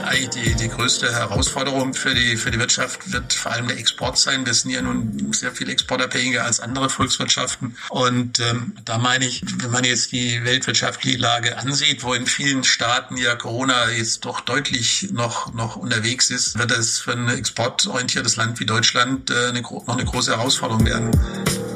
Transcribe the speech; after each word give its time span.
ich 0.00 0.06
eigentlich 0.06 0.28
die, 0.30 0.54
die 0.54 0.68
größte 0.68 1.12
Herausforderung 1.12 1.94
für 1.94 2.14
die, 2.14 2.36
für 2.36 2.50
die 2.50 2.58
Wirtschaft 2.58 3.12
wird 3.12 3.32
vor 3.32 3.52
allem 3.52 3.68
der 3.68 3.78
Export 3.78 4.18
sein. 4.18 4.46
Wir 4.46 4.54
sind 4.54 4.70
ja 4.70 4.82
nun 4.82 5.32
sehr 5.32 5.52
viel 5.52 5.68
exportabhängiger 5.68 6.44
als 6.44 6.60
andere 6.60 6.88
Volkswirtschaften. 6.88 7.76
Und 7.88 8.40
ähm, 8.40 8.74
da 8.84 8.98
meine 8.98 9.26
ich, 9.26 9.42
wenn 9.58 9.70
man 9.70 9.84
jetzt 9.84 10.12
die 10.12 10.44
weltwirtschaftliche 10.44 11.18
Lage 11.18 11.58
ansieht, 11.58 12.02
wo 12.02 12.14
in 12.14 12.26
vielen 12.26 12.64
Staaten 12.64 13.16
ja 13.16 13.34
Corona 13.36 13.90
jetzt 13.90 14.24
doch 14.24 14.40
deutlich 14.40 15.08
noch, 15.12 15.52
noch 15.54 15.76
unterwegs 15.76 16.30
ist, 16.30 16.58
wird 16.58 16.72
es 16.72 16.98
für 16.98 17.12
ein 17.12 17.28
exportorientiertes 17.28 18.36
Land 18.36 18.60
wie 18.60 18.66
Deutschland 18.66 19.30
äh, 19.30 19.48
eine, 19.48 19.60
noch 19.60 19.88
eine 19.88 20.04
große 20.04 20.30
Herausforderung 20.32 20.86
werden. 20.86 21.69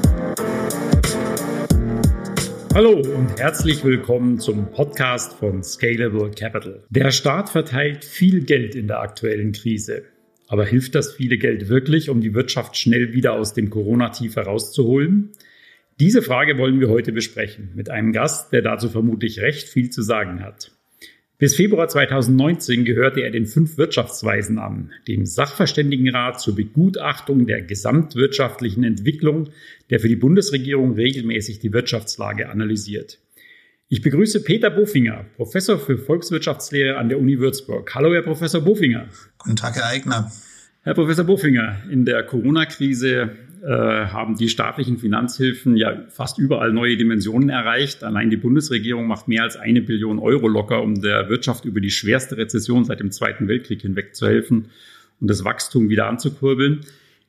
Hallo 2.75 2.91
und 2.91 3.38
herzlich 3.38 3.84
willkommen 3.84 4.41
zum 4.41 4.73
Podcast 4.73 5.34
von 5.34 5.62
Scalable 5.62 6.32
Capital. 6.32 6.82
Der 6.91 7.12
Staat 7.12 7.48
verteilt 7.48 8.05
viel 8.05 8.42
Geld 8.45 8.74
in 8.74 8.88
der 8.88 8.98
aktuellen 8.98 9.52
Krise. 9.52 10.02
Aber 10.48 10.65
hilft 10.65 10.96
das 10.96 11.12
viele 11.12 11.38
Geld 11.38 11.68
wirklich, 11.68 12.10
um 12.10 12.20
die 12.20 12.34
Wirtschaft 12.34 12.77
schnell 12.77 13.12
wieder 13.12 13.34
aus 13.34 13.55
dem 13.55 13.70
Corona-Tief 13.70 14.34
herauszuholen? 14.34 15.30
Diese 16.01 16.20
Frage 16.20 16.59
wollen 16.59 16.80
wir 16.80 16.88
heute 16.88 17.12
besprechen 17.12 17.70
mit 17.77 17.91
einem 17.91 18.10
Gast, 18.10 18.52
der 18.52 18.62
dazu 18.62 18.88
vermutlich 18.88 19.41
recht 19.41 19.68
viel 19.68 19.91
zu 19.91 20.02
sagen 20.02 20.43
hat. 20.43 20.73
Bis 21.45 21.57
Februar 21.57 21.89
2019 21.89 22.87
gehörte 22.87 23.21
er 23.21 23.30
den 23.30 23.45
fünf 23.45 23.77
Wirtschaftsweisen 23.77 24.59
an, 24.59 24.93
dem 25.07 25.27
Sachverständigenrat 25.27 26.41
zur 26.41 26.55
Begutachtung 26.55 27.47
der 27.47 27.61
gesamtwirtschaftlichen 27.61 28.83
Entwicklung, 28.83 29.51
der 29.91 30.01
für 30.01 30.09
die 30.09 30.16
Bundesregierung 30.16 30.95
regelmäßig 30.95 31.59
die 31.59 31.75
Wirtschaftslage 31.75 32.49
analysiert. 32.49 33.19
Ich 33.91 34.01
begrüße 34.01 34.43
Peter 34.43 34.71
Bofinger, 34.71 35.27
Professor 35.37 35.79
für 35.79 35.99
Volkswirtschaftslehre 35.99 36.96
an 36.96 37.10
der 37.10 37.18
Uni 37.18 37.38
Würzburg. 37.38 37.95
Hallo, 37.95 38.15
Herr 38.15 38.23
Professor 38.23 38.63
Bofinger. 38.63 39.11
Guten 39.37 39.57
Tag, 39.57 39.77
Herr 39.77 39.88
Eigner. 39.88 40.33
Herr 40.80 40.95
Professor 40.95 41.27
Bofinger, 41.27 41.77
in 41.90 42.07
der 42.07 42.23
Corona-Krise 42.23 43.33
haben 43.66 44.37
die 44.37 44.51
staatlichen 44.51 44.98
Finanzhilfen 44.98 45.76
ja 45.76 46.04
fast 46.10 46.38
überall 46.38 46.73
neue 46.73 46.98
Dimensionen 46.98 47.48
erreicht. 47.48 48.04
Allein 48.04 48.29
die 48.29 48.37
Bundesregierung 48.37 49.06
macht 49.06 49.26
mehr 49.26 49.43
als 49.43 49.56
eine 49.56 49.80
Billion 49.80 50.18
Euro 50.18 50.48
locker, 50.48 50.82
um 50.82 51.01
der 51.01 51.30
Wirtschaft 51.30 51.65
über 51.65 51.80
die 51.80 51.90
schwerste 51.90 52.37
Rezession 52.37 52.84
seit 52.84 53.01
dem 53.01 53.10
Zweiten 53.10 53.48
Weltkrieg 53.48 53.80
hinweg 53.80 54.15
zu 54.15 54.26
helfen 54.26 54.66
und 55.21 55.30
das 55.30 55.45
Wachstum 55.45 55.88
wieder 55.88 56.09
anzukurbeln. 56.09 56.80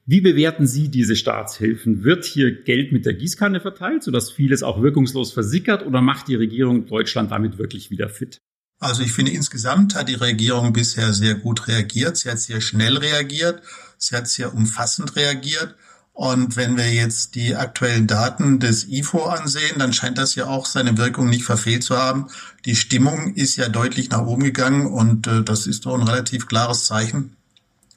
Wie 0.05 0.21
bewerten 0.21 0.67
Sie 0.67 0.89
diese 0.89 1.15
Staatshilfen? 1.15 2.03
Wird 2.03 2.25
hier 2.25 2.51
Geld 2.51 2.91
mit 2.91 3.05
der 3.05 3.13
Gießkanne 3.13 3.59
verteilt, 3.59 4.03
sodass 4.03 4.29
vieles 4.29 4.61
auch 4.61 4.81
wirkungslos 4.81 5.31
versickert, 5.31 5.85
oder 5.85 6.01
macht 6.01 6.27
die 6.27 6.35
Regierung 6.35 6.85
Deutschland 6.85 7.31
damit 7.31 7.57
wirklich 7.57 7.89
wieder 7.89 8.09
fit? 8.09 8.37
Also 8.79 9.03
ich 9.03 9.13
finde, 9.13 9.31
insgesamt 9.31 9.95
hat 9.95 10.09
die 10.09 10.15
Regierung 10.15 10.73
bisher 10.73 11.13
sehr 11.13 11.35
gut 11.35 11.67
reagiert. 11.67 12.17
Sie 12.17 12.29
hat 12.29 12.39
sehr 12.39 12.61
schnell 12.61 12.97
reagiert. 12.97 13.61
Sie 13.97 14.15
hat 14.15 14.27
sehr 14.27 14.53
umfassend 14.53 15.15
reagiert. 15.15 15.75
Und 16.15 16.55
wenn 16.55 16.77
wir 16.77 16.93
jetzt 16.93 17.35
die 17.35 17.55
aktuellen 17.55 18.07
Daten 18.07 18.61
des 18.61 18.87
IFO 18.87 19.25
ansehen, 19.25 19.77
dann 19.79 19.91
scheint 19.91 20.17
das 20.17 20.33
ja 20.35 20.47
auch 20.47 20.65
seine 20.65 20.97
Wirkung 20.97 21.29
nicht 21.29 21.43
verfehlt 21.43 21.83
zu 21.83 21.97
haben. 21.97 22.27
Die 22.63 22.77
Stimmung 22.77 23.33
ist 23.35 23.57
ja 23.57 23.67
deutlich 23.67 24.09
nach 24.11 24.21
oben 24.21 24.45
gegangen 24.45 24.85
und 24.85 25.27
äh, 25.27 25.43
das 25.43 25.67
ist 25.67 25.85
doch 25.85 25.93
ein 25.93 26.07
relativ 26.07 26.47
klares 26.47 26.85
Zeichen, 26.85 27.35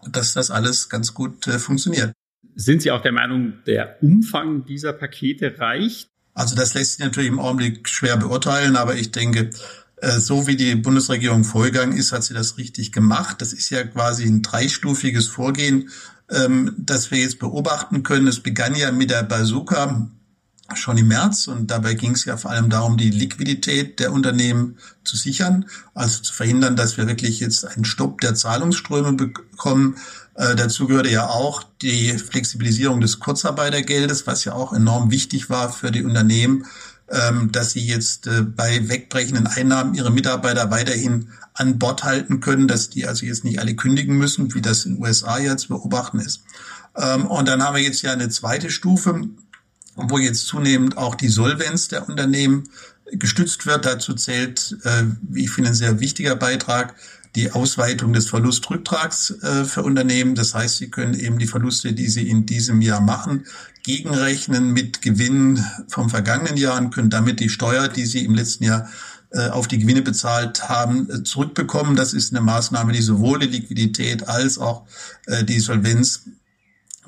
dass 0.04 0.32
das 0.32 0.50
alles 0.50 0.88
ganz 0.88 1.14
gut 1.14 1.46
äh, 1.46 1.60
funktioniert. 1.60 2.12
Sind 2.56 2.82
Sie 2.82 2.90
auch 2.90 3.02
der 3.02 3.12
Meinung, 3.12 3.52
der 3.68 4.02
Umfang 4.02 4.64
dieser 4.64 4.92
Pakete 4.92 5.54
reicht? 5.60 6.08
Also 6.34 6.56
das 6.56 6.74
lässt 6.74 6.94
sich 6.94 7.04
natürlich 7.04 7.30
im 7.30 7.38
Augenblick 7.38 7.88
schwer 7.88 8.16
beurteilen, 8.16 8.74
aber 8.74 8.96
ich 8.96 9.12
denke, 9.12 9.50
äh, 9.98 10.18
so 10.18 10.48
wie 10.48 10.56
die 10.56 10.74
Bundesregierung 10.74 11.44
vorgegangen 11.44 11.96
ist, 11.96 12.10
hat 12.10 12.24
sie 12.24 12.34
das 12.34 12.58
richtig 12.58 12.90
gemacht. 12.90 13.40
Das 13.40 13.52
ist 13.52 13.70
ja 13.70 13.84
quasi 13.84 14.24
ein 14.24 14.42
dreistufiges 14.42 15.28
Vorgehen 15.28 15.90
ähm, 16.30 16.74
das 16.78 17.10
wir 17.10 17.18
jetzt 17.18 17.38
beobachten 17.38 18.02
können. 18.02 18.26
Es 18.26 18.40
begann 18.40 18.74
ja 18.74 18.92
mit 18.92 19.10
der 19.10 19.22
Bazooka 19.22 20.08
schon 20.74 20.98
im 20.98 21.08
März 21.08 21.48
und 21.48 21.70
dabei 21.70 21.94
ging 21.94 22.12
es 22.12 22.26
ja 22.26 22.36
vor 22.36 22.50
allem 22.50 22.68
darum, 22.68 22.98
die 22.98 23.10
Liquidität 23.10 24.00
der 24.00 24.12
Unternehmen 24.12 24.76
zu 25.02 25.16
sichern, 25.16 25.64
also 25.94 26.22
zu 26.22 26.34
verhindern, 26.34 26.76
dass 26.76 26.98
wir 26.98 27.06
wirklich 27.06 27.40
jetzt 27.40 27.64
einen 27.64 27.86
Stopp 27.86 28.20
der 28.20 28.34
Zahlungsströme 28.34 29.14
bekommen. 29.14 29.96
Äh, 30.34 30.56
dazu 30.56 30.86
gehörte 30.86 31.10
ja 31.10 31.26
auch 31.26 31.62
die 31.80 32.18
Flexibilisierung 32.18 33.00
des 33.00 33.18
Kurzarbeitergeldes, 33.18 34.26
was 34.26 34.44
ja 34.44 34.52
auch 34.52 34.74
enorm 34.74 35.10
wichtig 35.10 35.48
war 35.48 35.72
für 35.72 35.90
die 35.90 36.04
Unternehmen, 36.04 36.66
ähm, 37.10 37.50
dass 37.52 37.72
sie 37.72 37.86
jetzt 37.86 38.26
äh, 38.26 38.42
bei 38.42 38.88
wegbrechenden 38.88 39.46
Einnahmen 39.46 39.94
ihre 39.94 40.10
Mitarbeiter 40.10 40.70
weiterhin 40.70 41.28
an 41.54 41.78
Bord 41.78 42.04
halten 42.04 42.40
können, 42.40 42.68
dass 42.68 42.90
die 42.90 43.06
also 43.06 43.26
jetzt 43.26 43.44
nicht 43.44 43.58
alle 43.60 43.74
kündigen 43.74 44.16
müssen, 44.16 44.54
wie 44.54 44.60
das 44.60 44.84
in 44.84 44.94
den 44.94 45.02
USA 45.02 45.38
jetzt 45.38 45.68
beobachten 45.68 46.20
ist. 46.20 46.42
Ähm, 46.96 47.26
und 47.26 47.48
dann 47.48 47.62
haben 47.62 47.76
wir 47.76 47.82
jetzt 47.82 48.02
ja 48.02 48.12
eine 48.12 48.28
zweite 48.28 48.70
Stufe, 48.70 49.22
wo 49.96 50.18
jetzt 50.18 50.46
zunehmend 50.46 50.96
auch 50.96 51.14
die 51.14 51.28
Solvenz 51.28 51.88
der 51.88 52.08
Unternehmen 52.08 52.68
gestützt 53.12 53.66
wird. 53.66 53.86
Dazu 53.86 54.14
zählt, 54.14 54.76
äh, 54.84 55.04
wie 55.22 55.44
ich 55.44 55.50
finde, 55.50 55.70
ein 55.70 55.74
sehr 55.74 56.00
wichtiger 56.00 56.36
Beitrag, 56.36 56.94
die 57.34 57.52
Ausweitung 57.52 58.12
des 58.12 58.28
Verlustrücktrags 58.28 59.30
äh, 59.42 59.64
für 59.64 59.82
Unternehmen. 59.82 60.34
Das 60.34 60.54
heißt, 60.54 60.78
sie 60.78 60.90
können 60.90 61.14
eben 61.14 61.38
die 61.38 61.46
Verluste, 61.46 61.92
die 61.92 62.08
sie 62.08 62.28
in 62.28 62.46
diesem 62.46 62.80
Jahr 62.80 63.00
machen, 63.00 63.46
gegenrechnen 63.82 64.72
mit 64.72 65.02
Gewinnen 65.02 65.64
vom 65.88 66.10
vergangenen 66.10 66.56
Jahr 66.56 66.78
und 66.78 66.94
können 66.94 67.10
damit 67.10 67.40
die 67.40 67.48
Steuer, 67.48 67.88
die 67.88 68.06
sie 68.06 68.24
im 68.24 68.34
letzten 68.34 68.64
Jahr 68.64 68.88
äh, 69.30 69.48
auf 69.48 69.68
die 69.68 69.78
Gewinne 69.78 70.00
bezahlt 70.02 70.68
haben, 70.70 71.08
äh, 71.10 71.22
zurückbekommen. 71.22 71.96
Das 71.96 72.14
ist 72.14 72.32
eine 72.32 72.40
Maßnahme, 72.40 72.92
die 72.92 73.02
sowohl 73.02 73.40
die 73.40 73.46
Liquidität 73.46 74.26
als 74.26 74.58
auch 74.58 74.86
äh, 75.26 75.44
die 75.44 75.60
Solvenz 75.60 76.22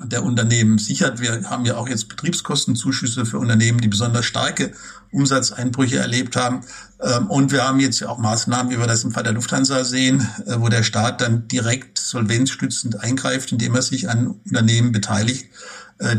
der 0.05 0.23
Unternehmen 0.23 0.77
sichert. 0.77 1.21
Wir 1.21 1.49
haben 1.49 1.65
ja 1.65 1.77
auch 1.77 1.87
jetzt 1.87 2.09
Betriebskostenzuschüsse 2.09 3.25
für 3.25 3.39
Unternehmen, 3.39 3.79
die 3.79 3.87
besonders 3.87 4.25
starke 4.25 4.73
Umsatzeinbrüche 5.11 5.97
erlebt 5.97 6.35
haben. 6.35 6.61
Ähm, 7.01 7.29
und 7.29 7.51
wir 7.51 7.67
haben 7.67 7.79
jetzt 7.79 7.99
ja 7.99 8.09
auch 8.09 8.17
Maßnahmen, 8.17 8.71
wie 8.71 8.79
wir 8.79 8.87
das 8.87 9.03
im 9.03 9.11
Fall 9.11 9.23
der 9.23 9.33
Lufthansa 9.33 9.83
sehen, 9.83 10.27
wo 10.45 10.69
der 10.69 10.83
Staat 10.83 11.21
dann 11.21 11.47
direkt 11.47 11.97
solvenzstützend 11.97 12.99
eingreift, 12.99 13.51
indem 13.51 13.75
er 13.75 13.81
sich 13.81 14.09
an 14.09 14.35
Unternehmen 14.45 14.91
beteiligt, 14.91 15.45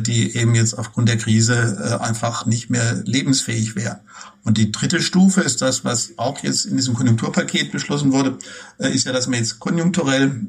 die 0.06 0.37
eben 0.37 0.54
jetzt 0.54 0.75
aufgrund 0.78 1.09
der 1.09 1.19
Krise 1.19 2.00
einfach 2.00 2.47
nicht 2.47 2.70
mehr 2.70 3.03
lebensfähig 3.04 3.75
wären. 3.75 3.99
Und 4.44 4.59
die 4.59 4.72
dritte 4.72 5.00
Stufe 5.00 5.41
ist 5.41 5.62
das, 5.62 5.84
was 5.84 6.14
auch 6.16 6.43
jetzt 6.43 6.64
in 6.64 6.76
diesem 6.76 6.94
Konjunkturpaket 6.94 7.70
beschlossen 7.70 8.12
wurde, 8.12 8.38
äh, 8.78 8.93
ist 8.93 9.06
ja, 9.06 9.12
dass 9.12 9.28
man 9.28 9.38
jetzt 9.38 9.60
konjunkturell 9.60 10.47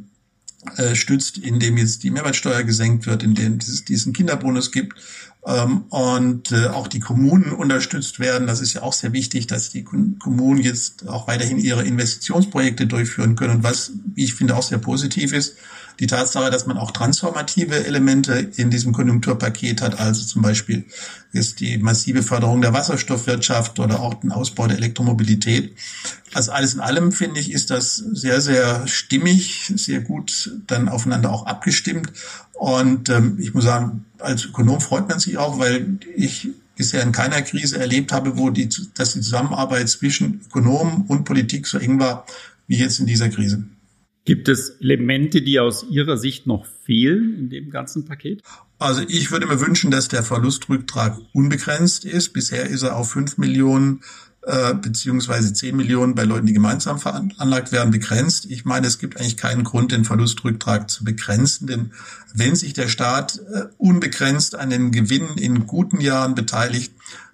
äh, 0.78 0.96
stützt, 0.96 1.38
indem 1.38 1.78
jetzt 1.78 2.04
die 2.04 2.12
Mehrwertsteuer 2.12 2.64
gesenkt 2.64 3.06
wird, 3.06 3.24
indem 3.24 3.58
es 3.58 3.86
diesen 3.86 4.14
Kinderbonus 4.14 4.72
gibt 4.72 4.96
ähm, 5.46 5.86
und 5.90 6.52
äh, 6.52 6.68
auch 6.68 6.88
die 6.88 7.00
Kommunen 7.00 7.52
unterstützt 7.52 8.20
werden. 8.20 8.48
Das 8.48 8.62
ist 8.62 8.74
ja 8.74 8.82
auch 8.82 8.94
sehr 8.94 9.14
wichtig, 9.14 9.48
dass 9.48 9.70
die 9.70 9.84
Kommunen 9.84 10.62
jetzt 10.62 11.08
auch 11.08 11.28
weiterhin 11.28 11.58
ihre 11.58 11.84
Investitionsprojekte 11.84 12.88
durchführen 12.88 13.36
können. 13.36 13.64
Was, 13.64 13.92
wie 14.16 14.24
ich 14.24 14.36
finde, 14.36 14.56
auch 14.56 14.64
sehr 14.64 14.78
positiv 14.78 15.34
ist, 15.34 15.58
die 16.00 16.08
Tatsache, 16.08 16.50
dass 16.50 16.66
man 16.66 16.78
auch 16.78 16.92
transformative 16.92 17.86
Elemente 17.86 18.34
in 18.56 18.70
diesem 18.70 18.94
Konjunkturpaket 18.94 19.82
hat, 19.82 20.00
also 20.00 20.24
zum 20.26 20.42
Beispiel 20.42 20.86
ist 21.32 21.60
die 21.60 21.78
massive 21.78 22.24
Förderung 22.24 22.62
der 22.62 22.74
Wasserstoffwirtschaft 22.74 23.80
oder 23.80 24.00
auch 24.00 24.16
den 24.16 24.32
Ausbau 24.32 24.68
der 24.68 24.78
Elektromobilität. 24.78 25.76
Also 26.34 26.52
alles 26.52 26.74
in 26.74 26.80
allem 26.80 27.12
finde 27.12 27.40
ich, 27.40 27.52
ist 27.52 27.70
das 27.70 27.96
sehr, 27.96 28.42
sehr 28.42 28.88
stimmig, 28.88 29.72
sehr 29.76 30.02
gut 30.02 30.52
dann 30.68 30.90
aufeinander 30.90 31.32
auch 31.32 31.46
abgestimmt. 31.46 32.12
Und 32.54 33.10
ähm, 33.10 33.38
ich 33.40 33.54
muss 33.54 33.64
sagen, 33.66 34.06
als 34.20 34.46
Ökonom 34.46 34.80
freut 34.80 35.10
man 35.10 35.20
sich 35.20 35.38
auch, 35.38 35.60
weil 35.60 35.98
ich 36.16 36.50
bisher 36.76 37.04
in 37.04 37.12
keiner 37.12 37.42
Krise 37.42 37.80
erlebt 37.80 38.12
habe, 38.12 38.38
wo 38.38 38.50
die, 38.50 38.70
dass 38.96 39.14
die 39.14 39.22
Zusammenarbeit 39.22 39.90
zwischen 39.90 40.42
Ökonomen 40.46 41.06
und 41.08 41.24
Politik 41.24 41.68
so 41.68 41.78
eng 41.78 42.00
war 42.00 42.26
wie 42.68 42.78
jetzt 42.78 43.00
in 43.00 43.06
dieser 43.06 43.30
Krise. 43.30 43.64
Gibt 44.26 44.48
es 44.48 44.78
Elemente, 44.80 45.42
die 45.42 45.60
aus 45.60 45.86
Ihrer 45.90 46.18
Sicht 46.18 46.48
noch 46.48 46.66
fehlen 46.66 47.38
in 47.38 47.50
dem 47.50 47.70
ganzen 47.70 48.06
Paket? 48.06 48.42
Also 48.80 49.02
ich 49.08 49.32
würde 49.32 49.48
mir 49.48 49.60
wünschen, 49.60 49.92
dass 49.92 50.08
der 50.08 50.24
Verlustrücktrag 50.24 51.18
unbegrenzt 51.34 52.06
ist. 52.06 52.34
Bisher 52.34 52.68
ist 52.68 52.84
er 52.84 52.96
auf 52.96 53.12
fünf 53.12 53.38
Millionen 53.38 54.02
äh, 54.46 54.74
beziehungsweise 54.74 55.54
zehn 55.54 55.76
Millionen 55.76 56.16
bei 56.16 56.24
Leuten, 56.24 56.46
die 56.46 56.54
gemeinsam 56.54 57.00
veranlagt 57.00 57.72
werden, 57.72 57.92
begrenzt. 57.92 58.46
Ich 58.50 58.66
meine, 58.66 58.88
es 58.88 59.00
gibt 59.00 59.18
eigentlich 59.18 59.38
keinen 59.38 59.64
Grund, 59.64 59.94
den 59.94 60.04
Verlustrücktrag 60.04 60.90
zu 60.90 61.06
begrenzen, 61.06 61.68
denn 61.68 61.92
wenn 62.34 62.56
sich 62.56 62.74
der 62.74 62.90
Staat 62.90 63.40
äh, 63.54 63.66
unbegrenzt 63.78 64.56
an 64.56 64.70
den 64.70 64.92
Gewinnen 64.92 65.38
in 65.38 65.66
guten 65.66 66.02
Jahren 66.02 66.36
beteiligt, 66.36 66.92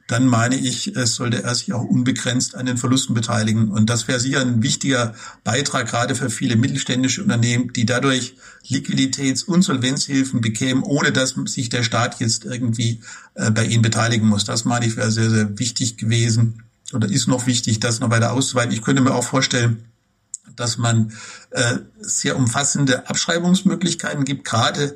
dann 0.09 0.25
meine 0.25 0.55
ich, 0.55 0.95
es 0.95 1.13
sollte 1.13 1.43
er 1.43 1.53
sich 1.53 1.71
auch 1.71 1.83
unbegrenzt 1.83 2.55
an 2.55 2.65
den 2.65 2.77
Verlusten 2.77 3.13
beteiligen. 3.13 3.69
Und 3.69 3.91
das 3.91 4.07
wäre 4.07 4.19
sicher 4.19 4.41
ein 4.41 4.63
wichtiger 4.63 5.13
Beitrag, 5.43 5.87
gerade 5.87 6.15
für 6.15 6.31
viele 6.31 6.55
mittelständische 6.55 7.21
Unternehmen, 7.21 7.71
die 7.73 7.85
dadurch 7.85 8.33
Liquiditäts- 8.67 9.45
und 9.45 9.61
Solvenzhilfen 9.61 10.41
bekämen, 10.41 10.81
ohne 10.81 11.11
dass 11.11 11.35
sich 11.45 11.69
der 11.69 11.83
Staat 11.83 12.19
jetzt 12.19 12.43
irgendwie 12.43 13.01
äh, 13.35 13.51
bei 13.51 13.65
ihnen 13.65 13.83
beteiligen 13.83 14.27
muss. 14.27 14.45
Das 14.45 14.65
meine 14.65 14.87
ich 14.87 14.97
wäre 14.97 15.11
sehr, 15.11 15.29
sehr 15.29 15.59
wichtig 15.59 15.97
gewesen 15.97 16.63
oder 16.91 17.07
ist 17.07 17.27
noch 17.27 17.45
wichtig, 17.45 17.79
das 17.79 17.99
noch 17.99 18.09
weiter 18.09 18.33
auszuweiten. 18.33 18.73
Ich 18.73 18.81
könnte 18.81 19.03
mir 19.03 19.13
auch 19.13 19.23
vorstellen, 19.23 19.85
dass 20.55 20.79
man 20.79 21.13
äh, 21.51 21.77
sehr 21.99 22.35
umfassende 22.35 23.07
Abschreibungsmöglichkeiten 23.07 24.25
gibt, 24.25 24.43
gerade 24.43 24.95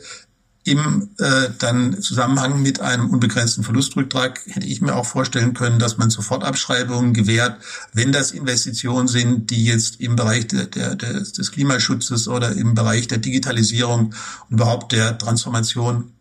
im 0.66 1.10
äh, 1.20 1.50
dann 1.60 2.02
Zusammenhang 2.02 2.62
mit 2.62 2.80
einem 2.80 3.10
unbegrenzten 3.10 3.64
Verlustrücktrag 3.64 4.40
hätte 4.48 4.66
ich 4.66 4.82
mir 4.82 4.96
auch 4.96 5.06
vorstellen 5.06 5.54
können, 5.54 5.78
dass 5.78 5.98
man 5.98 6.10
Sofortabschreibungen 6.10 7.14
gewährt, 7.14 7.62
wenn 7.94 8.12
das 8.12 8.32
Investitionen 8.32 9.08
sind, 9.08 9.50
die 9.50 9.66
jetzt 9.66 10.00
im 10.00 10.16
Bereich 10.16 10.48
der, 10.48 10.68
der, 10.68 10.96
des 10.96 11.52
Klimaschutzes 11.52 12.28
oder 12.28 12.54
im 12.54 12.76
Bereich 12.76 13.08
der 13.08 13.18
Digitalisierung 13.18 14.14
und 14.50 14.56
überhaupt 14.56 14.94
der 14.94 15.18
Transformation 15.18 16.12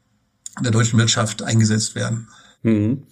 der 0.60 0.72
deutschen 0.72 0.98
Wirtschaft 0.98 1.42
eingesetzt 1.42 1.94
werden. 1.94 2.28
Mhm. 2.62 3.04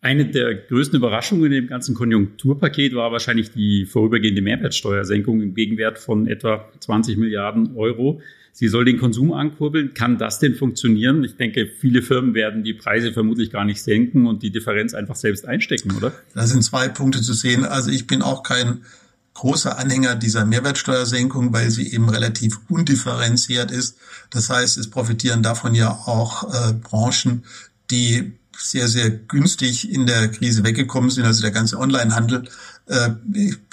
Eine 0.00 0.26
der 0.26 0.54
größten 0.54 0.98
Überraschungen 0.98 1.46
in 1.46 1.52
dem 1.52 1.66
ganzen 1.66 1.94
Konjunkturpaket 1.94 2.94
war 2.94 3.10
wahrscheinlich 3.10 3.52
die 3.52 3.86
vorübergehende 3.86 4.42
Mehrwertsteuersenkung 4.42 5.40
im 5.40 5.54
Gegenwert 5.54 5.98
von 5.98 6.26
etwa 6.26 6.68
20 6.78 7.16
Milliarden 7.16 7.74
Euro. 7.74 8.20
Sie 8.56 8.68
soll 8.68 8.84
den 8.84 9.00
Konsum 9.00 9.32
ankurbeln. 9.32 9.94
Kann 9.94 10.16
das 10.16 10.38
denn 10.38 10.54
funktionieren? 10.54 11.24
Ich 11.24 11.36
denke, 11.36 11.68
viele 11.80 12.02
Firmen 12.02 12.34
werden 12.34 12.62
die 12.62 12.72
Preise 12.72 13.12
vermutlich 13.12 13.50
gar 13.50 13.64
nicht 13.64 13.82
senken 13.82 14.28
und 14.28 14.44
die 14.44 14.50
Differenz 14.50 14.94
einfach 14.94 15.16
selbst 15.16 15.44
einstecken, 15.44 15.90
oder? 15.96 16.12
Da 16.34 16.46
sind 16.46 16.62
zwei 16.62 16.86
Punkte 16.86 17.20
zu 17.20 17.32
sehen. 17.32 17.64
Also 17.64 17.90
ich 17.90 18.06
bin 18.06 18.22
auch 18.22 18.44
kein 18.44 18.82
großer 19.34 19.76
Anhänger 19.76 20.14
dieser 20.14 20.44
Mehrwertsteuersenkung, 20.44 21.52
weil 21.52 21.72
sie 21.72 21.92
eben 21.92 22.08
relativ 22.08 22.60
undifferenziert 22.68 23.72
ist. 23.72 23.98
Das 24.30 24.48
heißt, 24.48 24.78
es 24.78 24.88
profitieren 24.88 25.42
davon 25.42 25.74
ja 25.74 25.90
auch 25.90 26.44
äh, 26.44 26.74
Branchen, 26.74 27.42
die 27.90 28.34
sehr, 28.56 28.86
sehr 28.86 29.10
günstig 29.10 29.92
in 29.92 30.06
der 30.06 30.28
Krise 30.28 30.62
weggekommen 30.62 31.10
sind. 31.10 31.24
Also 31.24 31.42
der 31.42 31.50
ganze 31.50 31.76
Onlinehandel 31.76 32.44
äh, 32.86 33.10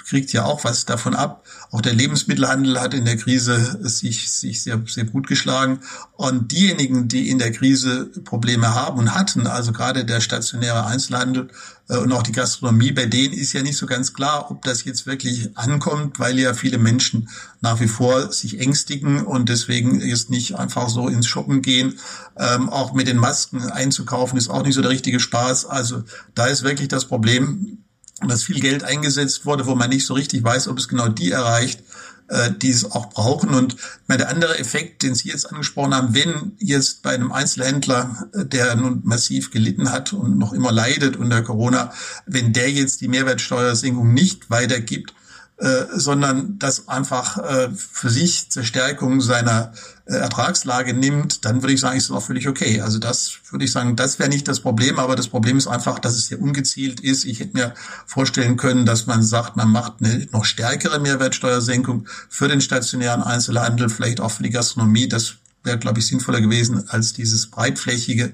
kriegt 0.06 0.32
ja 0.32 0.44
auch 0.44 0.64
was 0.64 0.84
davon 0.84 1.14
ab. 1.14 1.44
Auch 1.70 1.80
der 1.80 1.94
Lebensmittelhandel 1.94 2.80
hat 2.80 2.94
in 2.94 3.04
der 3.04 3.16
Krise 3.16 3.78
sich, 3.82 4.30
sich 4.30 4.62
sehr, 4.62 4.82
sehr 4.86 5.04
gut 5.04 5.26
geschlagen. 5.26 5.80
Und 6.12 6.52
diejenigen, 6.52 7.08
die 7.08 7.30
in 7.30 7.38
der 7.38 7.52
Krise 7.52 8.06
Probleme 8.24 8.74
haben 8.74 8.98
und 8.98 9.14
hatten, 9.14 9.46
also 9.46 9.72
gerade 9.72 10.04
der 10.04 10.20
stationäre 10.20 10.86
Einzelhandel 10.86 11.48
äh, 11.88 11.98
und 11.98 12.12
auch 12.12 12.22
die 12.22 12.32
Gastronomie, 12.32 12.92
bei 12.92 13.06
denen 13.06 13.34
ist 13.34 13.52
ja 13.52 13.62
nicht 13.62 13.76
so 13.76 13.86
ganz 13.86 14.12
klar, 14.12 14.50
ob 14.50 14.62
das 14.62 14.84
jetzt 14.84 15.06
wirklich 15.06 15.56
ankommt, 15.56 16.18
weil 16.18 16.38
ja 16.38 16.54
viele 16.54 16.78
Menschen 16.78 17.28
nach 17.60 17.80
wie 17.80 17.88
vor 17.88 18.32
sich 18.32 18.60
ängstigen 18.60 19.24
und 19.24 19.48
deswegen 19.48 20.00
jetzt 20.00 20.30
nicht 20.30 20.56
einfach 20.56 20.88
so 20.88 21.08
ins 21.08 21.26
Shoppen 21.26 21.62
gehen. 21.62 21.98
Ähm, 22.36 22.68
auch 22.70 22.92
mit 22.92 23.08
den 23.08 23.18
Masken 23.18 23.62
einzukaufen 23.70 24.38
ist 24.38 24.48
auch 24.48 24.64
nicht 24.64 24.74
so 24.74 24.82
der 24.82 24.90
richtige 24.90 25.20
Spaß. 25.20 25.66
Also 25.66 26.02
da 26.34 26.46
ist 26.46 26.62
wirklich 26.62 26.88
das 26.88 27.04
Problem, 27.04 27.81
dass 28.28 28.44
viel 28.44 28.60
Geld 28.60 28.84
eingesetzt 28.84 29.46
wurde, 29.46 29.66
wo 29.66 29.74
man 29.74 29.90
nicht 29.90 30.06
so 30.06 30.14
richtig 30.14 30.42
weiß, 30.42 30.68
ob 30.68 30.78
es 30.78 30.88
genau 30.88 31.08
die 31.08 31.30
erreicht, 31.30 31.82
äh, 32.28 32.50
die 32.50 32.70
es 32.70 32.90
auch 32.90 33.10
brauchen. 33.10 33.50
Und 33.50 33.76
der 34.16 34.28
andere 34.28 34.58
Effekt, 34.58 35.02
den 35.02 35.14
Sie 35.14 35.28
jetzt 35.28 35.50
angesprochen 35.50 35.94
haben, 35.94 36.14
wenn 36.14 36.52
jetzt 36.58 37.02
bei 37.02 37.10
einem 37.10 37.32
Einzelhändler, 37.32 38.28
äh, 38.32 38.44
der 38.44 38.74
nun 38.76 39.00
massiv 39.04 39.50
gelitten 39.50 39.90
hat 39.92 40.12
und 40.12 40.38
noch 40.38 40.52
immer 40.52 40.72
leidet 40.72 41.16
unter 41.16 41.42
Corona, 41.42 41.92
wenn 42.26 42.52
der 42.52 42.70
jetzt 42.70 43.00
die 43.00 43.08
Mehrwertsteuersenkung 43.08 44.12
nicht 44.14 44.50
weitergibt, 44.50 45.14
äh, 45.62 45.86
sondern 45.94 46.58
das 46.58 46.88
einfach 46.88 47.38
äh, 47.38 47.68
für 47.76 48.10
sich 48.10 48.50
zur 48.50 48.64
Stärkung 48.64 49.20
seiner 49.20 49.72
äh, 50.06 50.14
Ertragslage 50.14 50.92
nimmt, 50.92 51.44
dann 51.44 51.62
würde 51.62 51.72
ich 51.72 51.78
sagen, 51.78 51.96
ist 51.96 52.10
das 52.10 52.16
auch 52.16 52.22
völlig 52.26 52.48
okay. 52.48 52.80
Also 52.80 52.98
das 52.98 53.34
würde 53.48 53.64
ich 53.64 53.70
sagen, 53.70 53.94
das 53.94 54.18
wäre 54.18 54.28
nicht 54.28 54.48
das 54.48 54.58
Problem, 54.58 54.98
aber 54.98 55.14
das 55.14 55.28
Problem 55.28 55.58
ist 55.58 55.68
einfach, 55.68 56.00
dass 56.00 56.14
es 56.14 56.26
sehr 56.26 56.40
ungezielt 56.40 56.98
ist. 56.98 57.24
Ich 57.24 57.38
hätte 57.38 57.56
mir 57.56 57.74
vorstellen 58.06 58.56
können, 58.56 58.86
dass 58.86 59.06
man 59.06 59.22
sagt, 59.22 59.56
man 59.56 59.70
macht 59.70 59.94
eine 60.00 60.26
noch 60.32 60.44
stärkere 60.44 60.98
Mehrwertsteuersenkung 60.98 62.08
für 62.28 62.48
den 62.48 62.60
stationären 62.60 63.22
Einzelhandel, 63.22 63.88
vielleicht 63.88 64.20
auch 64.20 64.32
für 64.32 64.42
die 64.42 64.50
Gastronomie. 64.50 65.06
Das 65.06 65.34
wäre, 65.62 65.78
glaube 65.78 66.00
ich, 66.00 66.08
sinnvoller 66.08 66.40
gewesen 66.40 66.88
als 66.88 67.12
dieses 67.12 67.46
breitflächige, 67.46 68.32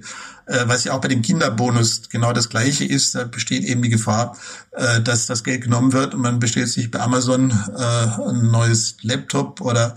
was 0.67 0.85
ja 0.85 0.95
auch 0.95 1.01
bei 1.01 1.09
dem 1.09 1.23
Kinderbonus 1.23 2.09
genau 2.09 2.33
das 2.33 2.49
gleiche 2.49 2.85
ist. 2.85 3.15
Da 3.15 3.25
besteht 3.25 3.65
eben 3.65 3.83
die 3.83 3.91
Gefahr, 3.91 4.37
äh, 4.73 5.01
dass 5.01 5.27
das 5.27 5.45
Geld 5.45 5.63
genommen 5.63 5.93
wird 5.93 6.15
und 6.15 6.23
man 6.23 6.39
bestellt 6.39 6.69
sich 6.69 6.91
bei 6.91 7.01
Amazon 7.01 7.51
äh, 7.51 8.31
ein 8.31 8.51
neues 8.51 8.97
Laptop 9.03 9.61
oder 9.61 9.95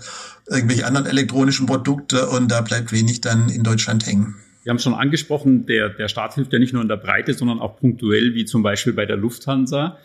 irgendwelche 0.48 0.86
anderen 0.86 1.06
elektronischen 1.06 1.66
Produkte 1.66 2.28
und 2.28 2.50
da 2.50 2.60
bleibt 2.60 2.92
wenig 2.92 3.20
dann 3.20 3.48
in 3.48 3.62
Deutschland 3.62 4.06
hängen. 4.06 4.36
Wir 4.62 4.70
haben 4.70 4.78
schon 4.78 4.94
angesprochen, 4.94 5.66
der, 5.66 5.88
der 5.88 6.08
Staat 6.08 6.34
hilft 6.34 6.52
ja 6.52 6.58
nicht 6.58 6.72
nur 6.72 6.82
in 6.82 6.88
der 6.88 6.96
Breite, 6.96 7.34
sondern 7.34 7.58
auch 7.58 7.76
punktuell, 7.78 8.34
wie 8.34 8.44
zum 8.44 8.62
Beispiel 8.62 8.92
bei 8.92 9.06
der 9.06 9.16
Lufthansa, 9.16 9.98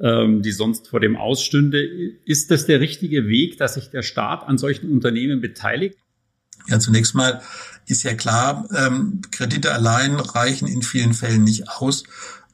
ähm, 0.00 0.42
die 0.42 0.50
sonst 0.50 0.88
vor 0.88 0.98
dem 0.98 1.16
ausstünde. 1.16 1.80
Ist 2.24 2.50
das 2.50 2.66
der 2.66 2.80
richtige 2.80 3.28
Weg, 3.28 3.58
dass 3.58 3.74
sich 3.74 3.90
der 3.90 4.02
Staat 4.02 4.48
an 4.48 4.58
solchen 4.58 4.90
Unternehmen 4.90 5.40
beteiligt? 5.40 5.98
Ja, 6.68 6.78
zunächst 6.78 7.14
mal 7.14 7.40
ist 7.86 8.02
ja 8.04 8.14
klar, 8.14 8.68
ähm, 8.74 9.22
Kredite 9.30 9.72
allein 9.72 10.14
reichen 10.14 10.68
in 10.68 10.82
vielen 10.82 11.14
Fällen 11.14 11.44
nicht 11.44 11.68
aus, 11.68 12.04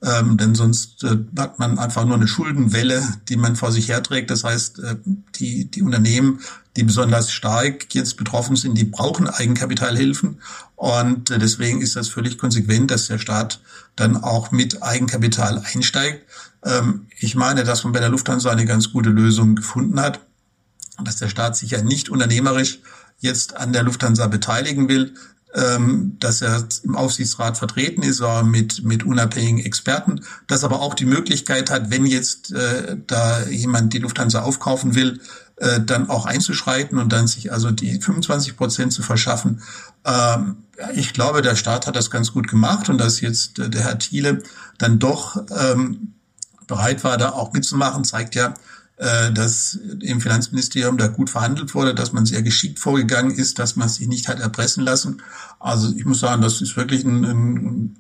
ähm, 0.03 0.37
denn 0.37 0.55
sonst 0.55 1.05
äh, 1.05 1.17
hat 1.39 1.59
man 1.59 1.79
einfach 1.79 2.05
nur 2.05 2.17
eine 2.17 2.29
Schuldenwelle, 2.29 3.03
die 3.29 3.37
man 3.37 3.57
vor 3.57 3.73
sich 3.73 3.89
herträgt. 3.89 4.31
Das 4.31 4.45
heißt, 4.45 4.79
äh, 4.81 4.97
die, 5.37 5.71
die 5.71 5.83
Unternehmen, 5.83 6.41
die 6.77 6.85
besonders 6.85 7.33
stark 7.33 7.95
jetzt 7.95 8.17
betroffen 8.17 8.57
sind, 8.57 8.77
die 8.77 8.85
brauchen 8.85 9.27
Eigenkapitalhilfen. 9.27 10.41
Und 10.75 11.31
äh, 11.31 11.39
deswegen 11.39 11.81
ist 11.81 11.97
das 11.97 12.09
völlig 12.09 12.37
konsequent, 12.37 12.91
dass 12.91 13.07
der 13.07 13.19
Staat 13.19 13.61
dann 13.97 14.23
auch 14.23 14.53
mit 14.53 14.83
Eigenkapital 14.83 15.63
einsteigt. 15.65 16.27
Ähm, 16.63 17.07
ich 17.19 17.35
meine, 17.35 17.65
dass 17.65 17.85
man 17.85 17.95
bei 17.95 18.01
der 18.01 18.11
Lufthansa 18.11 18.51
eine 18.51 18.67
ganz 18.67 18.93
gute 18.93 19.11
Lösung 19.11 19.57
gefunden 19.57 19.99
hat, 20.01 20.21
dass 21.03 21.17
der 21.17 21.29
Staat 21.29 21.57
sich 21.57 21.71
ja 21.71 21.83
nicht 21.83 22.11
unternehmerisch 22.11 22.81
jetzt 23.19 23.57
an 23.57 23.73
der 23.73 23.83
Lufthansa 23.83 24.27
beteiligen 24.27 24.89
will, 24.89 25.15
ähm, 25.55 26.17
dass 26.21 26.43
er 26.43 26.69
im 26.83 26.97
Aufsichtsrat 26.97 27.57
vertreten 27.57 28.03
ist, 28.03 28.21
oder 28.21 28.43
mit, 28.43 28.85
mit 28.85 29.05
unabhängigen 29.05 29.65
Experten, 29.65 30.21
dass 30.47 30.65
aber 30.65 30.81
auch 30.81 30.95
die 30.95 31.07
Möglichkeit 31.07 31.71
hat, 31.71 31.91
wenn 31.91 32.05
jetzt 32.05 32.53
äh, 32.53 32.97
da 33.07 33.43
jemand 33.45 33.95
die 33.95 33.99
Lufthansa 33.99 34.43
aufkaufen 34.43 34.95
will, 34.95 35.21
äh, 35.57 35.81
dann 35.81 36.11
auch 36.11 36.27
einzuschreiten 36.27 36.99
und 36.99 37.13
dann 37.13 37.27
sich 37.27 37.53
also 37.53 37.71
die 37.71 37.99
25 38.01 38.57
Prozent 38.57 38.93
zu 38.93 39.03
verschaffen. 39.03 39.63
Ähm, 40.05 40.57
ich 40.95 41.15
glaube, 41.15 41.41
der 41.41 41.57
Staat 41.57 41.87
hat 41.87 41.97
das 41.97 42.11
ganz 42.11 42.33
gut 42.33 42.49
gemacht 42.49 42.91
und 42.91 42.99
dass 42.99 43.23
jetzt 43.23 43.59
äh, 43.59 43.71
der 43.71 43.85
Herr 43.85 43.99
Thiele 43.99 44.43
dann 44.77 44.99
doch 44.99 45.43
ähm, 45.57 46.13
bereit 46.67 47.05
war, 47.05 47.17
da 47.17 47.31
auch 47.31 47.55
mitzumachen, 47.55 48.05
zeigt 48.05 48.35
ja, 48.35 48.53
dass 48.99 49.79
im 50.01 50.23
Finanzministerium 50.23 50.97
da 50.97 51.09
gut 51.09 51.29
verhandelt 51.29 51.75
wurde, 51.75 51.95
dass 51.95 52.15
man 52.15 52.25
sehr 52.25 52.43
geschickt 52.43 52.79
vorgegangen 52.79 53.31
ist, 53.31 53.59
dass 53.59 53.77
man 53.77 53.91
sich 53.91 54.09
nicht 54.09 54.27
hat 54.27 54.41
erpressen 54.41 54.85
lassen. 54.85 55.23
Also 55.61 55.95
ich 55.95 56.07
muss 56.07 56.21
sagen, 56.21 56.41
das 56.41 56.63
ist 56.63 56.77
wirklich 56.79 57.05
eine 57.05 57.29
ein, 57.29 57.97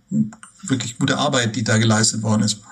wirklich 0.62 0.98
gute 0.98 1.18
Arbeit, 1.18 1.54
die 1.54 1.64
da 1.64 1.76
geleistet 1.76 2.22
worden 2.22 2.42
ist. 2.42 2.62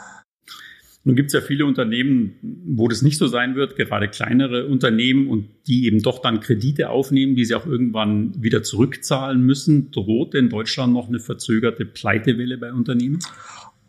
Nun 1.06 1.16
gibt 1.16 1.26
es 1.26 1.34
ja 1.34 1.42
viele 1.42 1.66
Unternehmen, 1.66 2.36
wo 2.64 2.88
das 2.88 3.02
nicht 3.02 3.18
so 3.18 3.28
sein 3.28 3.56
wird, 3.56 3.76
gerade 3.76 4.08
kleinere 4.08 4.66
Unternehmen 4.66 5.28
und 5.28 5.50
die 5.66 5.84
eben 5.84 6.00
doch 6.00 6.22
dann 6.22 6.40
Kredite 6.40 6.88
aufnehmen, 6.88 7.36
die 7.36 7.44
sie 7.44 7.54
auch 7.54 7.66
irgendwann 7.66 8.42
wieder 8.42 8.62
zurückzahlen 8.62 9.42
müssen. 9.42 9.90
Droht 9.90 10.34
in 10.34 10.48
Deutschland 10.48 10.94
noch 10.94 11.08
eine 11.08 11.20
verzögerte 11.20 11.84
Pleitewelle 11.84 12.56
bei 12.56 12.72
Unternehmen? 12.72 13.18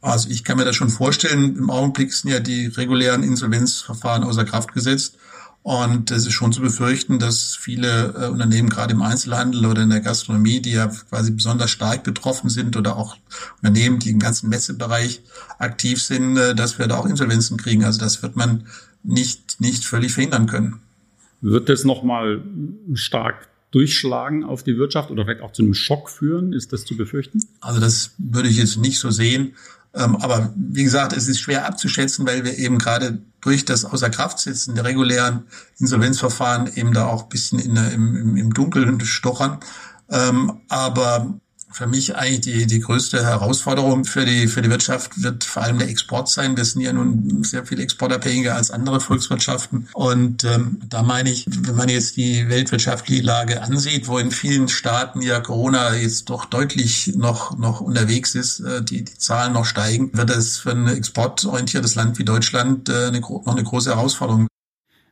Also 0.05 0.29
ich 0.29 0.43
kann 0.43 0.57
mir 0.57 0.65
das 0.65 0.75
schon 0.75 0.89
vorstellen. 0.89 1.55
Im 1.57 1.71
Augenblick 1.71 2.13
sind 2.13 2.29
ja 2.29 2.39
die 2.39 2.67
regulären 2.67 3.23
Insolvenzverfahren 3.23 4.23
außer 4.23 4.45
Kraft 4.45 4.73
gesetzt. 4.73 5.17
Und 5.63 6.11
es 6.11 6.27
ist 6.27 6.33
schon 6.33 6.51
zu 6.51 6.61
befürchten, 6.61 7.17
dass 7.17 7.55
viele 7.55 8.13
äh, 8.15 8.27
Unternehmen, 8.27 8.69
gerade 8.69 8.93
im 8.93 9.01
Einzelhandel 9.01 9.65
oder 9.65 9.81
in 9.81 9.89
der 9.89 10.01
Gastronomie, 10.01 10.59
die 10.61 10.73
ja 10.73 10.91
quasi 11.09 11.31
besonders 11.31 11.71
stark 11.71 12.03
betroffen 12.03 12.51
sind 12.51 12.77
oder 12.77 12.97
auch 12.97 13.17
Unternehmen, 13.63 13.97
die 13.97 14.11
im 14.11 14.19
ganzen 14.19 14.47
Messebereich 14.49 15.23
aktiv 15.57 15.99
sind, 15.99 16.37
äh, 16.37 16.53
dass 16.53 16.77
wir 16.77 16.85
da 16.85 16.97
auch 16.97 17.07
Insolvenzen 17.07 17.57
kriegen. 17.57 17.83
Also 17.83 17.99
das 17.99 18.21
wird 18.21 18.35
man 18.35 18.67
nicht, 19.01 19.59
nicht 19.59 19.85
völlig 19.85 20.13
verhindern 20.13 20.45
können. 20.45 20.81
Wird 21.41 21.67
das 21.67 21.83
nochmal 21.83 22.43
stark 22.93 23.47
durchschlagen 23.75 24.45
auf 24.45 24.63
die 24.63 24.77
Wirtschaft 24.77 25.11
oder 25.11 25.25
vielleicht 25.25 25.41
auch 25.41 25.51
zu 25.51 25.63
einem 25.63 25.73
Schock 25.73 26.09
führen? 26.09 26.53
Ist 26.53 26.71
das 26.71 26.85
zu 26.85 26.95
befürchten? 26.95 27.43
Also 27.59 27.81
das 27.81 28.11
würde 28.17 28.47
ich 28.47 28.55
jetzt 28.55 28.77
nicht 28.77 28.99
so 28.99 29.11
sehen. 29.11 29.55
Ähm, 29.95 30.17
aber 30.17 30.53
wie 30.55 30.83
gesagt, 30.83 31.13
es 31.13 31.27
ist 31.27 31.39
schwer 31.39 31.65
abzuschätzen, 31.65 32.27
weil 32.27 32.43
wir 32.43 32.57
eben 32.57 32.77
gerade 32.77 33.19
durch 33.41 33.63
das 33.65 33.85
Außerkraftsetzen 33.85 34.75
der 34.75 34.83
regulären 34.83 35.43
Insolvenzverfahren 35.79 36.69
eben 36.75 36.93
da 36.93 37.05
auch 37.05 37.23
bisschen 37.23 37.59
in 37.59 37.75
im, 37.75 38.35
im 38.35 38.53
Dunkeln 38.53 38.99
stochern. 39.01 39.59
Ähm, 40.09 40.61
aber 40.67 41.39
für 41.75 41.87
mich 41.87 42.15
eigentlich 42.15 42.39
die, 42.39 42.65
die 42.67 42.79
größte 42.79 43.21
Herausforderung 43.21 44.05
für 44.05 44.23
die, 44.23 44.47
für 44.47 44.61
die 44.61 44.69
Wirtschaft 44.69 45.21
wird 45.21 45.43
vor 45.43 45.63
allem 45.63 45.77
der 45.77 45.89
Export 45.89 46.29
sein. 46.29 46.55
Wir 46.55 46.63
sind 46.63 46.81
ja 46.81 46.93
nun 46.93 47.43
sehr 47.43 47.65
viel 47.65 47.81
exportabhängiger 47.81 48.55
als 48.55 48.71
andere 48.71 49.01
Volkswirtschaften. 49.01 49.89
Und 49.91 50.45
ähm, 50.45 50.79
da 50.87 51.03
meine 51.03 51.29
ich, 51.29 51.45
wenn 51.47 51.75
man 51.75 51.89
jetzt 51.89 52.15
die 52.15 52.47
weltwirtschaftliche 52.47 53.23
Lage 53.23 53.61
ansieht, 53.61 54.07
wo 54.07 54.17
in 54.17 54.31
vielen 54.31 54.69
Staaten 54.69 55.21
ja 55.21 55.41
Corona 55.41 55.95
jetzt 55.95 56.29
doch 56.29 56.45
deutlich 56.45 57.11
noch, 57.17 57.57
noch 57.57 57.81
unterwegs 57.81 58.35
ist, 58.35 58.61
äh, 58.61 58.81
die, 58.81 59.03
die 59.03 59.17
Zahlen 59.17 59.51
noch 59.51 59.65
steigen, 59.65 60.11
wird 60.13 60.29
es 60.29 60.59
für 60.59 60.71
ein 60.71 60.87
exportorientiertes 60.87 61.95
Land 61.95 62.17
wie 62.19 62.23
Deutschland 62.23 62.87
äh, 62.87 63.07
eine, 63.07 63.19
noch 63.19 63.45
eine 63.47 63.63
große 63.63 63.89
Herausforderung 63.89 64.47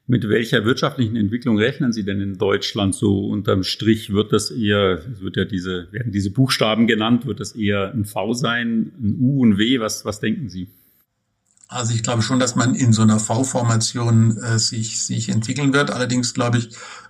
Mit 0.06 0.28
welcher 0.28 0.66
wirtschaftlichen 0.66 1.16
Entwicklung 1.16 1.58
rechnen 1.58 1.94
Sie 1.94 2.04
denn 2.04 2.20
in 2.20 2.38
Deutschland 2.38 2.94
so 2.94 3.26
unterm 3.26 3.64
Strich? 3.64 4.12
Wird 4.12 4.34
das 4.34 4.52
eher, 4.52 5.02
es 5.14 5.22
wird 5.22 5.38
ja 5.38 5.46
diese, 5.46 5.88
werden 5.92 6.12
diese 6.12 6.30
Buchstaben 6.30 6.88
genannt, 6.88 7.26
wird 7.26 7.40
das 7.40 7.54
eher 7.54 7.94
ein 7.94 8.04
V 8.04 8.34
sein, 8.34 8.92
ein 9.02 9.18
U, 9.20 9.46
ein 9.46 9.58
W? 9.58 9.80
Was, 9.80 10.04
was 10.04 10.20
denken 10.20 10.50
Sie? 10.50 10.68
Also 11.70 11.94
ich 11.96 12.04
glaube 12.04 12.22
schon, 12.22 12.40
dass 12.40 12.56
man 12.56 12.76
in 12.76 12.94
so 12.94 13.02
einer 13.02 13.20
V-Formation 13.20 14.38
äh, 14.38 14.60
sich, 14.60 15.02
sich 15.04 15.30
entwickeln 15.30 15.74
wird. 15.74 15.90
Allerdings 15.90 16.34
glaube 16.34 16.60
ich, 16.60 16.70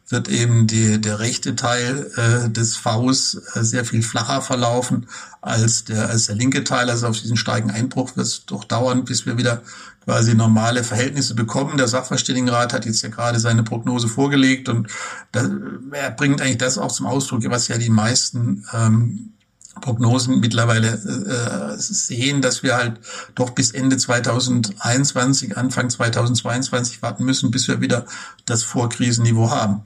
wird 0.09 0.27
eben 0.27 0.67
die, 0.67 0.99
der 0.99 1.19
rechte 1.19 1.55
Teil 1.55 2.11
äh, 2.15 2.49
des 2.49 2.77
Vs 2.77 3.41
äh, 3.55 3.63
sehr 3.63 3.85
viel 3.85 4.03
flacher 4.03 4.41
verlaufen 4.41 5.07
als 5.41 5.85
der, 5.85 6.09
als 6.09 6.27
der 6.27 6.35
linke 6.35 6.63
Teil. 6.63 6.89
Also 6.89 7.07
auf 7.07 7.19
diesen 7.19 7.37
starken 7.37 7.71
Einbruch 7.71 8.15
wird 8.15 8.27
es 8.27 8.45
doch 8.45 8.63
dauern, 8.63 9.05
bis 9.05 9.25
wir 9.25 9.37
wieder 9.37 9.61
quasi 10.03 10.35
normale 10.35 10.83
Verhältnisse 10.83 11.35
bekommen. 11.35 11.77
Der 11.77 11.87
Sachverständigenrat 11.87 12.73
hat 12.73 12.85
jetzt 12.85 13.01
ja 13.01 13.09
gerade 13.09 13.39
seine 13.39 13.63
Prognose 13.63 14.07
vorgelegt 14.07 14.69
und 14.69 14.87
das, 15.31 15.49
er 15.91 16.11
bringt 16.11 16.41
eigentlich 16.41 16.57
das 16.57 16.77
auch 16.77 16.91
zum 16.91 17.05
Ausdruck, 17.05 17.43
was 17.49 17.67
ja 17.67 17.77
die 17.77 17.89
meisten 17.89 18.65
ähm, 18.73 19.33
Prognosen 19.81 20.39
mittlerweile 20.39 20.89
äh, 20.89 21.77
sehen, 21.77 22.41
dass 22.41 22.63
wir 22.63 22.75
halt 22.75 22.99
doch 23.35 23.51
bis 23.51 23.71
Ende 23.71 23.97
2021, 23.97 25.57
Anfang 25.57 25.89
2022 25.89 27.01
warten 27.01 27.25
müssen, 27.25 27.51
bis 27.51 27.67
wir 27.67 27.81
wieder 27.81 28.05
das 28.45 28.63
Vorkrisenniveau 28.63 29.49
haben. 29.49 29.83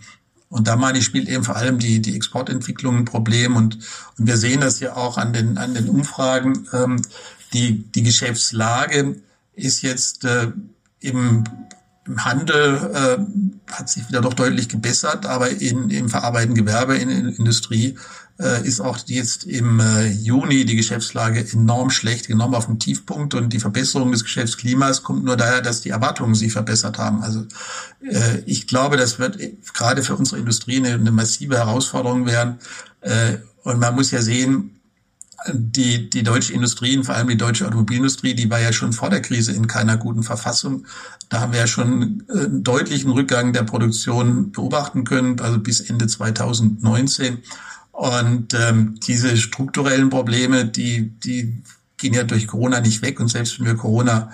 Und 0.49 0.67
da 0.67 0.75
meine 0.75 0.99
ich, 0.99 1.05
spielt 1.05 1.27
eben 1.27 1.43
vor 1.43 1.57
allem 1.57 1.79
die, 1.79 2.01
die 2.01 2.15
Exportentwicklung 2.15 2.97
ein 2.97 3.05
Problem. 3.05 3.55
Und, 3.55 3.79
und 4.17 4.27
wir 4.27 4.37
sehen 4.37 4.61
das 4.61 4.79
ja 4.79 4.95
auch 4.95 5.17
an 5.17 5.33
den, 5.33 5.57
an 5.57 5.73
den 5.73 5.89
Umfragen. 5.89 6.67
Ähm, 6.73 7.01
die, 7.53 7.83
die 7.91 8.03
Geschäftslage 8.03 9.21
ist 9.53 9.81
jetzt 9.81 10.23
äh, 10.25 10.51
im, 10.99 11.43
im 12.07 12.25
Handel 12.25 12.91
äh, 12.93 13.71
hat 13.71 13.89
sich 13.89 14.07
wieder 14.07 14.21
doch 14.21 14.33
deutlich 14.33 14.69
gebessert, 14.69 15.25
aber 15.25 15.49
in, 15.49 15.89
im 15.89 16.09
verarbeitenden 16.09 16.65
Gewerbe, 16.65 16.95
in 16.95 17.09
der 17.09 17.37
Industrie 17.37 17.95
äh, 18.39 18.65
ist 18.67 18.81
auch 18.81 18.99
jetzt 19.05 19.45
im 19.45 19.79
äh, 19.79 20.07
Juni 20.07 20.65
die 20.65 20.75
Geschäftslage 20.75 21.45
enorm 21.51 21.89
schlecht, 21.89 22.29
enorm 22.29 22.53
auf 22.53 22.67
dem 22.67 22.79
Tiefpunkt 22.79 23.33
und 23.33 23.51
die 23.51 23.59
Verbesserung 23.59 24.11
des 24.11 24.23
Geschäftsklimas 24.23 25.03
kommt 25.03 25.23
nur 25.23 25.37
daher, 25.37 25.61
dass 25.61 25.81
die 25.81 25.89
Erwartungen 25.89 26.35
sich 26.35 26.53
verbessert 26.53 26.97
haben. 26.97 27.23
Also 27.23 27.45
äh, 28.01 28.39
ich 28.45 28.67
glaube, 28.67 28.97
das 28.97 29.19
wird 29.19 29.39
gerade 29.73 30.03
für 30.03 30.15
unsere 30.15 30.39
Industrie 30.39 30.77
eine, 30.77 30.93
eine 30.93 31.11
massive 31.11 31.57
Herausforderung 31.57 32.25
werden. 32.25 32.59
Äh, 33.01 33.37
und 33.63 33.79
man 33.79 33.95
muss 33.95 34.11
ja 34.11 34.21
sehen, 34.21 34.76
die, 35.53 36.09
die 36.09 36.23
deutsche 36.23 36.53
Industrie, 36.53 37.01
vor 37.03 37.15
allem 37.15 37.27
die 37.27 37.37
deutsche 37.37 37.65
Automobilindustrie, 37.65 38.33
die 38.33 38.49
war 38.49 38.59
ja 38.59 38.73
schon 38.73 38.93
vor 38.93 39.09
der 39.09 39.21
Krise 39.21 39.51
in 39.51 39.67
keiner 39.67 39.97
guten 39.97 40.23
Verfassung. 40.23 40.85
Da 41.29 41.41
haben 41.41 41.51
wir 41.51 41.59
ja 41.59 41.67
schon 41.67 42.23
äh, 42.29 42.45
einen 42.45 42.63
deutlichen 42.63 43.11
Rückgang 43.11 43.53
der 43.53 43.63
Produktion 43.63 44.51
beobachten 44.51 45.03
können, 45.03 45.39
also 45.39 45.59
bis 45.59 45.79
Ende 45.79 46.07
2019. 46.07 47.39
Und 47.91 48.53
ähm, 48.53 48.99
diese 49.07 49.37
strukturellen 49.37 50.09
Probleme, 50.09 50.65
die, 50.65 51.09
die 51.19 51.63
gehen 51.97 52.13
ja 52.13 52.23
durch 52.23 52.47
Corona 52.47 52.79
nicht 52.79 53.01
weg. 53.01 53.19
Und 53.19 53.29
selbst 53.29 53.59
wenn 53.59 53.65
wir 53.65 53.75
Corona 53.75 54.31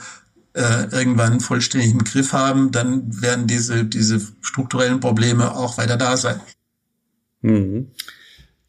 äh, 0.54 0.86
irgendwann 0.92 1.40
vollständig 1.40 1.92
im 1.92 2.04
Griff 2.04 2.34
haben, 2.34 2.72
dann 2.72 3.22
werden 3.22 3.48
diese, 3.48 3.86
diese 3.86 4.22
strukturellen 4.42 5.00
Probleme 5.00 5.56
auch 5.56 5.78
weiter 5.78 5.98
da 5.98 6.18
sein. 6.18 6.40
Mhm. 7.42 7.88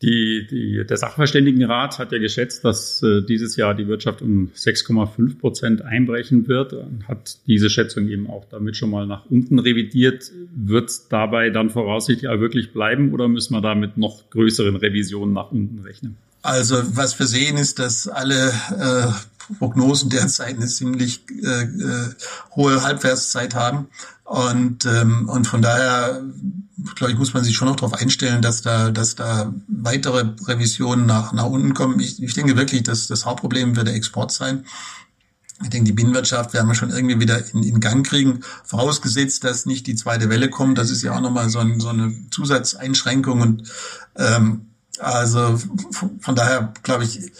Die, 0.04 0.46
die, 0.46 0.84
der 0.86 0.98
Sachverständigenrat 0.98 1.98
hat 1.98 2.12
ja 2.12 2.18
geschätzt, 2.18 2.62
dass 2.62 3.02
äh, 3.02 3.22
dieses 3.22 3.56
Jahr 3.56 3.74
die 3.74 3.88
Wirtschaft 3.88 4.20
um 4.20 4.50
6,5 4.54 5.38
Prozent 5.38 5.82
einbrechen 5.82 6.46
wird 6.46 6.74
und 6.74 7.08
hat 7.08 7.38
diese 7.46 7.70
Schätzung 7.70 8.08
eben 8.08 8.28
auch 8.28 8.44
damit 8.50 8.76
schon 8.76 8.90
mal 8.90 9.06
nach 9.06 9.24
unten 9.30 9.58
revidiert. 9.58 10.30
Wird 10.54 10.90
dabei 11.08 11.48
dann 11.48 11.70
voraussichtlich 11.70 12.28
auch 12.28 12.38
wirklich 12.38 12.74
bleiben 12.74 13.14
oder 13.14 13.28
müssen 13.28 13.54
wir 13.54 13.62
da 13.62 13.74
mit 13.74 13.96
noch 13.96 14.28
größeren 14.28 14.76
Revisionen 14.76 15.32
nach 15.32 15.52
unten 15.52 15.82
rechnen? 15.82 16.18
Also 16.42 16.76
was 16.94 17.18
wir 17.18 17.26
sehen 17.26 17.56
ist, 17.56 17.78
dass 17.78 18.06
alle 18.06 18.48
äh, 18.48 19.10
Prognosen 19.58 20.10
derzeit 20.10 20.56
eine 20.56 20.66
ziemlich 20.66 21.22
äh, 21.42 21.62
äh, 21.62 22.14
hohe 22.54 22.82
Halbwertszeit 22.82 23.54
haben. 23.54 23.88
Und, 24.24 24.86
ähm, 24.86 25.28
und 25.28 25.46
von 25.46 25.60
daher, 25.60 26.22
glaube 26.94 27.12
ich, 27.12 27.18
muss 27.18 27.34
man 27.34 27.44
sich 27.44 27.54
schon 27.54 27.68
noch 27.68 27.76
darauf 27.76 27.94
einstellen, 27.94 28.40
dass 28.40 28.62
da, 28.62 28.90
dass 28.90 29.16
da 29.16 29.52
weitere 29.68 30.24
Revisionen 30.46 31.04
nach, 31.06 31.32
nach 31.32 31.44
unten 31.44 31.74
kommen. 31.74 32.00
Ich, 32.00 32.22
ich 32.22 32.34
denke 32.34 32.56
wirklich, 32.56 32.82
dass 32.84 33.06
das 33.06 33.26
Hauptproblem 33.26 33.76
wird 33.76 33.86
der 33.86 33.94
Export 33.94 34.32
sein. 34.32 34.64
Ich 35.62 35.70
denke, 35.70 35.86
die 35.86 35.92
Binnenwirtschaft 35.92 36.52
werden 36.52 36.66
wir 36.66 36.74
schon 36.74 36.90
irgendwie 36.90 37.20
wieder 37.20 37.40
in, 37.52 37.62
in 37.62 37.80
Gang 37.80 38.04
kriegen, 38.04 38.40
vorausgesetzt, 38.64 39.44
dass 39.44 39.66
nicht 39.66 39.86
die 39.86 39.94
zweite 39.94 40.28
Welle 40.28 40.50
kommt. 40.50 40.78
Das 40.78 40.90
ist 40.90 41.02
ja 41.02 41.14
auch 41.14 41.20
nochmal 41.20 41.48
so, 41.48 41.60
ein, 41.60 41.78
so 41.78 41.90
eine 41.90 42.12
Zusatzeinschränkung. 42.30 43.40
Und 43.40 43.72
ähm, 44.16 44.66
also 44.98 45.60
von 46.20 46.34
daher 46.34 46.72
glaube 46.82 47.04
ich, 47.04 47.32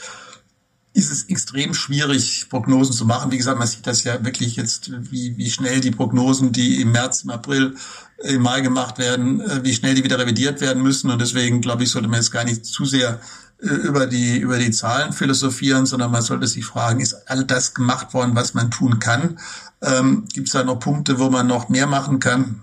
ist 0.95 1.11
es 1.11 1.25
extrem 1.25 1.75
schwierig, 1.75 2.47
Prognosen 2.49 2.95
zu 2.95 3.05
machen. 3.05 3.33
Wie 3.33 3.37
gesagt, 3.37 3.59
man 3.59 3.67
sieht 3.67 3.87
das 3.87 4.05
ja 4.05 4.25
wirklich 4.25 4.55
jetzt, 4.55 4.93
wie, 5.11 5.37
wie 5.37 5.51
schnell 5.51 5.81
die 5.81 5.91
Prognosen, 5.91 6.53
die 6.53 6.81
im 6.81 6.93
März, 6.93 7.25
im 7.25 7.31
April, 7.31 7.75
im 8.23 8.41
Mai 8.41 8.61
gemacht 8.61 8.99
werden, 8.99 9.41
äh, 9.41 9.65
wie 9.65 9.75
schnell 9.75 9.97
die 9.97 10.05
wieder 10.05 10.21
revidiert 10.21 10.61
werden 10.61 10.85
müssen. 10.85 11.11
Und 11.11 11.21
deswegen, 11.21 11.61
glaube 11.61 11.83
ich, 11.83 11.91
sollte 11.91 12.07
man 12.07 12.21
jetzt 12.21 12.31
gar 12.31 12.45
nicht 12.45 12.65
zu 12.65 12.85
sehr 12.85 13.21
äh, 13.61 13.67
über 13.67 14.07
die, 14.07 14.39
über 14.39 14.57
die 14.57 14.71
Zahlen 14.71 15.13
philosophieren, 15.13 15.85
sondern 15.85 16.13
man 16.13 16.23
sollte 16.23 16.47
sich 16.47 16.65
fragen, 16.65 17.01
ist 17.01 17.29
all 17.29 17.45
das 17.45 17.75
gemacht 17.75 18.15
worden, 18.15 18.37
was 18.37 18.55
man 18.55 18.71
tun 18.71 19.01
kann? 19.01 19.41
Ähm, 19.83 20.29
Gibt 20.33 20.47
es 20.47 20.53
da 20.53 20.63
noch 20.63 20.79
Punkte, 20.79 21.19
wo 21.19 21.29
man 21.29 21.49
noch 21.49 21.69
mehr 21.69 21.89
machen 21.89 22.21
kann? 22.21 22.63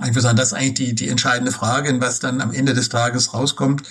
Ich 0.00 0.08
würde 0.08 0.22
sagen, 0.22 0.36
das 0.36 0.48
ist 0.48 0.54
eigentlich 0.54 0.74
die, 0.74 0.94
die 0.94 1.08
entscheidende 1.08 1.52
Frage, 1.52 2.00
was 2.00 2.18
dann 2.18 2.40
am 2.40 2.52
Ende 2.52 2.74
des 2.74 2.88
Tages 2.88 3.32
rauskommt 3.32 3.82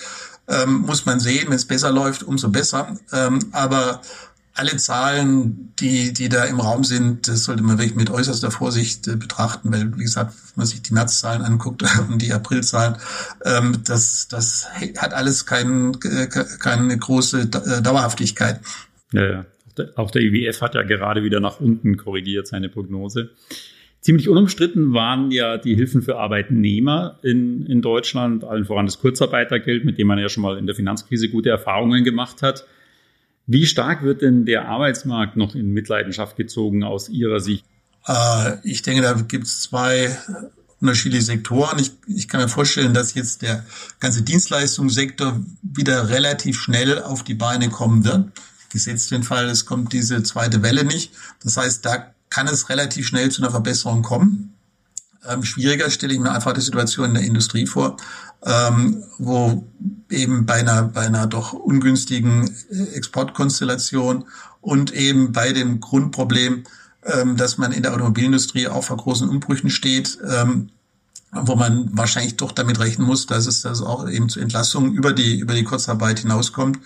ähm, 0.50 0.82
muss 0.82 1.06
man 1.06 1.20
sehen. 1.20 1.48
Wenn 1.48 1.56
es 1.56 1.64
besser 1.64 1.90
läuft, 1.90 2.22
umso 2.22 2.48
besser. 2.48 2.98
Ähm, 3.12 3.46
aber 3.52 4.02
alle 4.54 4.76
Zahlen, 4.76 5.72
die, 5.78 6.12
die 6.12 6.28
da 6.28 6.44
im 6.44 6.60
Raum 6.60 6.84
sind, 6.84 7.28
das 7.28 7.44
sollte 7.44 7.62
man 7.62 7.78
wirklich 7.78 7.96
mit 7.96 8.10
äußerster 8.10 8.50
Vorsicht 8.50 9.08
äh, 9.08 9.16
betrachten, 9.16 9.72
weil, 9.72 9.96
wie 9.96 10.02
gesagt, 10.02 10.34
wenn 10.34 10.52
man 10.56 10.66
sich 10.66 10.82
die 10.82 10.92
Märzzahlen 10.92 11.42
anguckt 11.42 11.82
und 12.10 12.20
die 12.20 12.32
Aprilzahlen, 12.32 12.96
ähm, 13.44 13.82
das, 13.86 14.28
das 14.28 14.68
hat 14.98 15.14
alles 15.14 15.46
kein, 15.46 15.96
äh, 16.04 16.26
keine 16.26 16.98
große 16.98 17.42
äh, 17.42 17.82
Dauerhaftigkeit. 17.82 18.60
Ja, 19.12 19.24
ja. 19.24 19.44
Auch 19.96 20.10
der 20.10 20.20
IWF 20.22 20.60
hat 20.60 20.74
ja 20.74 20.82
gerade 20.82 21.22
wieder 21.22 21.40
nach 21.40 21.58
unten 21.60 21.96
korrigiert 21.96 22.46
seine 22.46 22.68
Prognose. 22.68 23.30
Ziemlich 24.00 24.30
unumstritten 24.30 24.94
waren 24.94 25.30
ja 25.30 25.58
die 25.58 25.74
Hilfen 25.74 26.00
für 26.00 26.18
Arbeitnehmer 26.18 27.18
in, 27.22 27.66
in 27.66 27.82
Deutschland, 27.82 28.44
allen 28.44 28.64
voran 28.64 28.86
das 28.86 28.98
Kurzarbeitergeld, 28.98 29.84
mit 29.84 29.98
dem 29.98 30.06
man 30.06 30.18
ja 30.18 30.30
schon 30.30 30.42
mal 30.42 30.56
in 30.56 30.66
der 30.66 30.74
Finanzkrise 30.74 31.28
gute 31.28 31.50
Erfahrungen 31.50 32.02
gemacht 32.02 32.40
hat. 32.40 32.64
Wie 33.46 33.66
stark 33.66 34.02
wird 34.02 34.22
denn 34.22 34.46
der 34.46 34.68
Arbeitsmarkt 34.68 35.36
noch 35.36 35.54
in 35.54 35.72
Mitleidenschaft 35.72 36.36
gezogen 36.36 36.82
aus 36.82 37.10
Ihrer 37.10 37.40
Sicht? 37.40 37.66
Äh, 38.06 38.56
ich 38.64 38.80
denke, 38.80 39.02
da 39.02 39.12
gibt 39.12 39.44
es 39.44 39.62
zwei 39.62 40.16
unterschiedliche 40.80 41.24
Sektoren. 41.24 41.78
Ich, 41.78 41.92
ich 42.06 42.26
kann 42.26 42.40
mir 42.40 42.48
vorstellen, 42.48 42.94
dass 42.94 43.14
jetzt 43.14 43.42
der 43.42 43.66
ganze 43.98 44.22
Dienstleistungssektor 44.22 45.40
wieder 45.62 46.08
relativ 46.08 46.58
schnell 46.58 47.02
auf 47.02 47.22
die 47.22 47.34
Beine 47.34 47.68
kommen 47.68 48.04
wird. 48.04 48.30
Gesetzt 48.72 49.10
den 49.10 49.24
Fall, 49.24 49.46
es 49.46 49.66
kommt 49.66 49.92
diese 49.92 50.22
zweite 50.22 50.62
Welle 50.62 50.84
nicht. 50.84 51.12
Das 51.42 51.56
heißt, 51.56 51.84
da 51.84 52.14
kann 52.30 52.46
es 52.46 52.68
relativ 52.68 53.06
schnell 53.06 53.30
zu 53.30 53.42
einer 53.42 53.50
Verbesserung 53.50 54.02
kommen. 54.02 54.54
Ähm, 55.28 55.42
schwieriger 55.42 55.90
stelle 55.90 56.14
ich 56.14 56.20
mir 56.20 56.32
einfach 56.32 56.54
die 56.54 56.62
Situation 56.62 57.10
in 57.10 57.14
der 57.14 57.24
Industrie 57.24 57.66
vor, 57.66 57.96
ähm, 58.42 59.04
wo 59.18 59.66
eben 60.08 60.46
bei 60.46 60.54
einer, 60.54 60.84
bei 60.84 61.02
einer 61.02 61.26
doch 61.26 61.52
ungünstigen 61.52 62.50
äh, 62.70 62.84
Exportkonstellation 62.94 64.24
und 64.62 64.92
eben 64.92 65.32
bei 65.32 65.52
dem 65.52 65.80
Grundproblem, 65.80 66.64
ähm, 67.04 67.36
dass 67.36 67.58
man 67.58 67.72
in 67.72 67.82
der 67.82 67.92
Automobilindustrie 67.92 68.68
auch 68.68 68.84
vor 68.84 68.96
großen 68.96 69.28
Umbrüchen 69.28 69.68
steht, 69.68 70.18
ähm, 70.26 70.70
wo 71.32 71.54
man 71.54 71.90
wahrscheinlich 71.92 72.36
doch 72.36 72.52
damit 72.52 72.80
rechnen 72.80 73.06
muss, 73.06 73.26
dass 73.26 73.46
es 73.46 73.62
das 73.62 73.82
auch 73.82 74.08
eben 74.08 74.28
zu 74.28 74.40
Entlassungen 74.40 74.94
über 74.94 75.12
die, 75.12 75.38
über 75.38 75.54
die 75.54 75.64
Kurzarbeit 75.64 76.20
hinauskommt. 76.20 76.78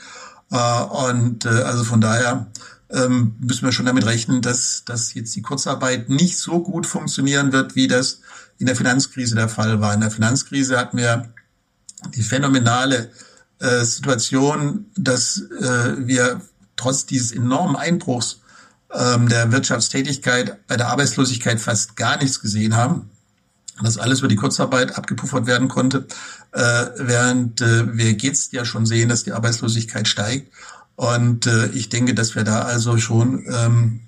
Äh, 0.50 0.82
und 0.82 1.46
äh, 1.46 1.48
also 1.48 1.84
von 1.84 2.00
daher 2.00 2.46
ähm, 2.94 3.36
müssen 3.40 3.64
wir 3.64 3.72
schon 3.72 3.86
damit 3.86 4.06
rechnen, 4.06 4.40
dass, 4.40 4.84
dass 4.84 5.14
jetzt 5.14 5.34
die 5.34 5.42
Kurzarbeit 5.42 6.08
nicht 6.08 6.38
so 6.38 6.62
gut 6.62 6.86
funktionieren 6.86 7.52
wird, 7.52 7.74
wie 7.74 7.88
das 7.88 8.20
in 8.58 8.66
der 8.66 8.76
Finanzkrise 8.76 9.34
der 9.34 9.48
Fall 9.48 9.80
war. 9.80 9.94
In 9.94 10.00
der 10.00 10.10
Finanzkrise 10.10 10.78
hatten 10.78 10.98
wir 10.98 11.32
die 12.14 12.22
phänomenale 12.22 13.10
äh, 13.58 13.84
Situation, 13.84 14.86
dass 14.96 15.42
äh, 15.60 16.06
wir 16.06 16.40
trotz 16.76 17.06
dieses 17.06 17.32
enormen 17.32 17.76
Einbruchs 17.76 18.40
ähm, 18.92 19.28
der 19.28 19.50
Wirtschaftstätigkeit 19.50 20.66
bei 20.66 20.76
der 20.76 20.88
Arbeitslosigkeit 20.88 21.60
fast 21.60 21.96
gar 21.96 22.18
nichts 22.18 22.40
gesehen 22.40 22.76
haben. 22.76 23.10
Dass 23.82 23.98
alles 23.98 24.20
über 24.20 24.28
die 24.28 24.36
Kurzarbeit 24.36 24.96
abgepuffert 24.96 25.46
werden 25.46 25.66
konnte, 25.66 26.06
äh, 26.52 26.86
während 26.96 27.60
äh, 27.60 27.96
wir 27.96 28.12
jetzt 28.12 28.52
ja 28.52 28.64
schon 28.64 28.86
sehen, 28.86 29.08
dass 29.08 29.24
die 29.24 29.32
Arbeitslosigkeit 29.32 30.06
steigt. 30.06 30.52
Und 30.96 31.46
äh, 31.46 31.68
ich 31.68 31.88
denke, 31.88 32.14
dass 32.14 32.34
wir 32.34 32.44
da 32.44 32.62
also 32.62 32.98
schon 32.98 33.44
ähm, 33.48 34.00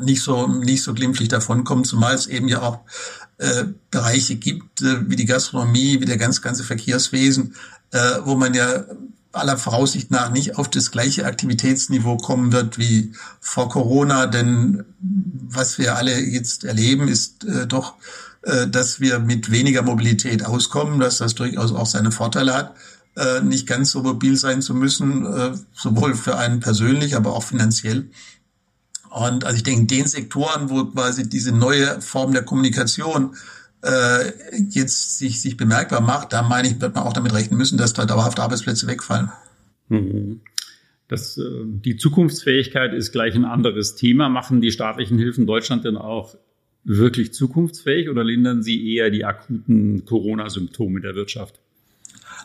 nicht 0.00 0.22
so 0.22 0.46
nicht 0.46 0.82
so 0.82 0.94
glimpflich 0.94 1.28
davonkommen, 1.28 1.84
zumal 1.84 2.14
es 2.14 2.26
eben 2.26 2.48
ja 2.48 2.62
auch 2.62 2.80
äh, 3.38 3.64
Bereiche 3.90 4.36
gibt, 4.36 4.82
äh, 4.82 5.08
wie 5.08 5.16
die 5.16 5.26
Gastronomie, 5.26 6.00
wie 6.00 6.06
der 6.06 6.16
ganz 6.16 6.42
ganze 6.42 6.64
Verkehrswesen, 6.64 7.54
äh, 7.92 8.18
wo 8.24 8.34
man 8.36 8.54
ja 8.54 8.84
aller 9.32 9.56
Voraussicht 9.56 10.10
nach 10.10 10.30
nicht 10.30 10.56
auf 10.58 10.68
das 10.68 10.90
gleiche 10.90 11.24
Aktivitätsniveau 11.24 12.18
kommen 12.18 12.52
wird 12.52 12.78
wie 12.78 13.12
vor 13.40 13.68
Corona, 13.68 14.26
denn 14.26 14.84
was 15.00 15.78
wir 15.78 15.96
alle 15.96 16.18
jetzt 16.20 16.64
erleben, 16.64 17.08
ist 17.08 17.44
äh, 17.44 17.66
doch, 17.66 17.94
äh, 18.42 18.68
dass 18.68 19.00
wir 19.00 19.18
mit 19.18 19.50
weniger 19.50 19.82
Mobilität 19.82 20.44
auskommen, 20.44 21.00
dass 21.00 21.18
das 21.18 21.34
durchaus 21.34 21.72
auch 21.72 21.86
seine 21.86 22.12
Vorteile 22.12 22.54
hat, 22.54 22.74
äh, 23.16 23.42
nicht 23.42 23.66
ganz 23.66 23.90
so 23.90 24.02
mobil 24.02 24.36
sein 24.36 24.62
zu 24.62 24.74
müssen, 24.74 25.26
äh, 25.26 25.52
sowohl 25.72 26.14
für 26.14 26.36
einen 26.36 26.60
persönlich, 26.60 27.16
aber 27.16 27.34
auch 27.34 27.42
finanziell. 27.42 28.08
Und 29.10 29.44
also 29.44 29.56
ich 29.56 29.62
denke, 29.62 29.86
den 29.86 30.06
Sektoren, 30.06 30.70
wo 30.70 30.84
quasi 30.86 31.28
diese 31.28 31.52
neue 31.52 32.00
Form 32.00 32.32
der 32.32 32.42
Kommunikation 32.42 33.34
äh, 33.82 34.32
jetzt 34.70 35.18
sich, 35.18 35.40
sich 35.40 35.56
bemerkbar 35.56 36.00
macht, 36.00 36.32
da 36.32 36.42
meine 36.42 36.68
ich, 36.68 36.80
wird 36.80 36.94
man 36.94 37.04
auch 37.04 37.12
damit 37.12 37.34
rechnen 37.34 37.58
müssen, 37.58 37.76
dass 37.76 37.92
da 37.92 38.06
dauerhaft 38.06 38.40
Arbeitsplätze 38.40 38.86
wegfallen. 38.86 39.30
Mhm. 39.88 40.40
Das, 41.08 41.36
äh, 41.36 41.42
die 41.64 41.96
Zukunftsfähigkeit 41.96 42.94
ist 42.94 43.12
gleich 43.12 43.34
ein 43.34 43.44
anderes 43.44 43.96
Thema. 43.96 44.30
Machen 44.30 44.62
die 44.62 44.72
staatlichen 44.72 45.18
Hilfen 45.18 45.46
Deutschland 45.46 45.84
denn 45.84 45.98
auch 45.98 46.36
wirklich 46.84 47.34
zukunftsfähig 47.34 48.08
oder 48.08 48.24
lindern 48.24 48.62
sie 48.62 48.94
eher 48.94 49.10
die 49.10 49.24
akuten 49.24 50.04
Corona-Symptome 50.06 51.00
der 51.00 51.14
Wirtschaft? 51.14 51.60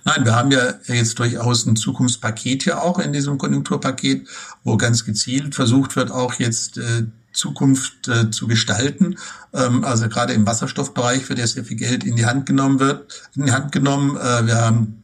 Nein, 0.03 0.25
wir 0.25 0.35
haben 0.35 0.51
ja 0.51 0.73
jetzt 0.87 1.19
durchaus 1.19 1.65
ein 1.65 1.75
Zukunftspaket 1.75 2.65
ja 2.65 2.81
auch 2.81 2.99
in 2.99 3.13
diesem 3.13 3.37
Konjunkturpaket, 3.37 4.27
wo 4.63 4.77
ganz 4.77 5.05
gezielt 5.05 5.55
versucht 5.55 5.95
wird, 5.95 6.11
auch 6.11 6.33
jetzt 6.35 6.77
äh, 6.77 7.03
Zukunft 7.37 8.07
äh, 8.07 8.31
zu 8.31 8.47
gestalten. 8.47 9.17
Ähm, 9.53 9.83
also 9.83 10.09
gerade 10.09 10.33
im 10.33 10.45
Wasserstoffbereich 10.45 11.29
wird 11.29 11.39
ja 11.39 11.47
sehr 11.47 11.63
viel 11.63 11.77
Geld 11.77 12.03
in 12.03 12.15
die 12.15 12.25
Hand 12.25 12.45
genommen 12.45 12.79
wird, 12.79 13.29
in 13.35 13.45
die 13.45 13.51
Hand 13.51 13.71
genommen. 13.71 14.17
Äh, 14.17 14.47
wir 14.47 14.55
haben 14.55 15.03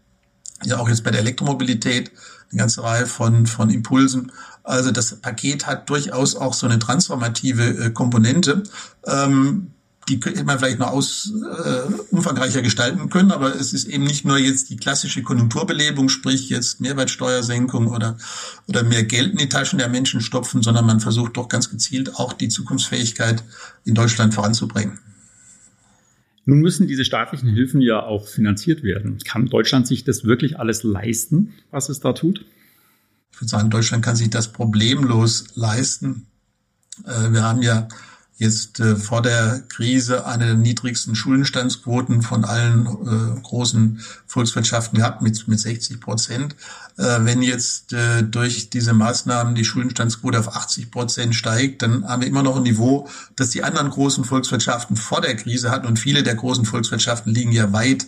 ja 0.64 0.80
auch 0.80 0.90
jetzt 0.90 1.04
bei 1.04 1.12
der 1.12 1.22
Elektromobilität 1.22 2.12
eine 2.52 2.60
ganze 2.60 2.84
Reihe 2.84 3.06
von, 3.06 3.46
von 3.46 3.70
Impulsen. 3.70 4.32
Also 4.64 4.92
das 4.92 5.16
Paket 5.16 5.68
hat 5.68 5.90
durchaus 5.90 6.36
auch 6.36 6.54
so 6.54 6.66
eine 6.66 6.80
transformative 6.80 7.86
äh, 7.86 7.90
Komponente. 7.92 8.64
Ähm, 9.06 9.72
die 10.10 10.20
hätte 10.24 10.44
man 10.44 10.60
vielleicht 10.60 10.80
noch 10.80 10.92
aus, 10.92 11.32
äh, 11.66 11.94
umfangreicher 12.12 12.62
gestalten 12.62 13.10
können, 13.10 13.32
aber 13.32 13.56
es 13.56 13.74
ist 13.74 13.86
eben 13.86 14.04
nicht 14.04 14.26
nur 14.26 14.38
jetzt 14.38 14.70
die 14.70 14.78
klassische 14.78 15.24
Konjunkturbelebung, 15.24 16.10
sprich 16.10 16.50
jetzt 16.50 16.82
Mehrwertsteuersenkung 16.82 17.88
oder, 17.88 18.18
oder 18.68 18.84
mehr 18.84 19.04
Geld 19.04 19.32
in 19.32 19.38
die 19.38 19.50
Taschen 19.50 19.80
der 19.80 19.90
Menschen 19.90 20.22
stopfen, 20.22 20.62
sondern 20.62 20.86
man 20.86 21.00
versucht 21.00 21.38
doch 21.38 21.48
ganz 21.48 21.70
gezielt 21.70 22.16
auch 22.16 22.34
die 22.34 22.50
Zukunftsfähigkeit 22.50 23.44
in 23.86 23.96
Deutschland 23.96 24.34
voranzubringen. 24.34 25.00
Nun 26.46 26.60
müssen 26.60 26.88
diese 26.88 27.06
staatlichen 27.06 27.50
Hilfen 27.50 27.80
ja 27.80 28.04
auch 28.04 28.28
finanziert 28.28 28.84
werden. 28.84 29.18
Kann 29.24 29.48
Deutschland 29.48 29.88
sich 29.88 30.04
das 30.04 30.26
wirklich 30.26 30.60
alles 30.60 30.84
leisten, 30.84 31.54
was 31.72 31.88
es 31.88 32.02
da 32.02 32.12
tut? 32.12 32.44
Ich 33.32 33.40
würde 33.40 33.50
sagen, 33.50 33.70
Deutschland 33.70 34.04
kann 34.04 34.18
sich 34.18 34.30
das 34.30 34.52
problemlos 34.52 35.46
leisten. 35.56 36.28
Äh, 37.06 37.32
wir 37.32 37.44
haben 37.44 37.62
ja 37.62 37.88
jetzt 38.38 38.80
äh, 38.80 38.96
vor 38.96 39.22
der 39.22 39.63
Krise 39.70 40.25
eine 40.25 40.48
der 40.48 40.56
niedrigsten 40.56 41.16
Schuldenstandsquoten 41.16 42.22
von 42.22 42.46
allen 42.46 42.88
äh, 42.88 43.42
großen 43.42 44.02
Volkswirtschaften 44.25 45.00
gehabt, 45.00 45.22
mit, 45.22 45.48
mit 45.48 45.60
60 45.60 46.02
Prozent. 46.02 46.56
Äh, 46.98 47.20
wenn 47.22 47.42
jetzt 47.42 47.94
äh, 47.94 48.24
durch 48.24 48.70
diese 48.70 48.94
Maßnahmen 48.94 49.56
die 49.56 49.66
Schuldenstandsquote 49.66 50.40
auf 50.40 50.56
80 50.56 50.90
Prozent 50.90 51.36
steigt, 51.36 51.84
dann 51.84 52.08
haben 52.08 52.22
wir 52.22 52.28
immer 52.28 52.44
noch 52.44 52.58
ein 52.58 52.63
Niveau, 52.63 53.08
das 53.36 53.52
die 53.52 53.63
anderen 53.63 53.92
großen 53.92 54.24
Volkswirtschaften 54.24 54.96
vor 54.96 55.22
der 55.22 55.36
Krise 55.36 55.70
hatten. 55.70 55.88
Und 55.88 56.00
viele 56.00 56.24
der 56.24 56.36
großen 56.36 56.65
Volkswirtschaften 56.65 57.34
liegen 57.34 57.52
ja 57.52 57.72
weit 57.72 58.08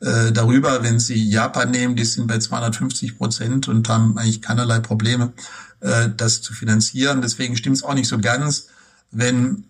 äh, 0.00 0.30
darüber. 0.30 0.84
Wenn 0.84 1.00
Sie 1.00 1.28
Japan 1.28 1.72
nehmen, 1.72 1.96
die 1.96 2.04
sind 2.04 2.28
bei 2.28 2.38
250 2.38 3.18
Prozent 3.18 3.66
und 3.66 3.88
haben 3.88 4.16
eigentlich 4.16 4.42
keinerlei 4.42 4.78
Probleme, 4.78 5.32
äh, 5.80 6.08
das 6.16 6.40
zu 6.40 6.52
finanzieren. 6.52 7.20
Deswegen 7.20 7.56
stimmt 7.56 7.78
es 7.78 7.82
auch 7.82 7.94
nicht 7.94 8.08
so 8.08 8.18
ganz 8.18 8.68
wenn 9.16 9.64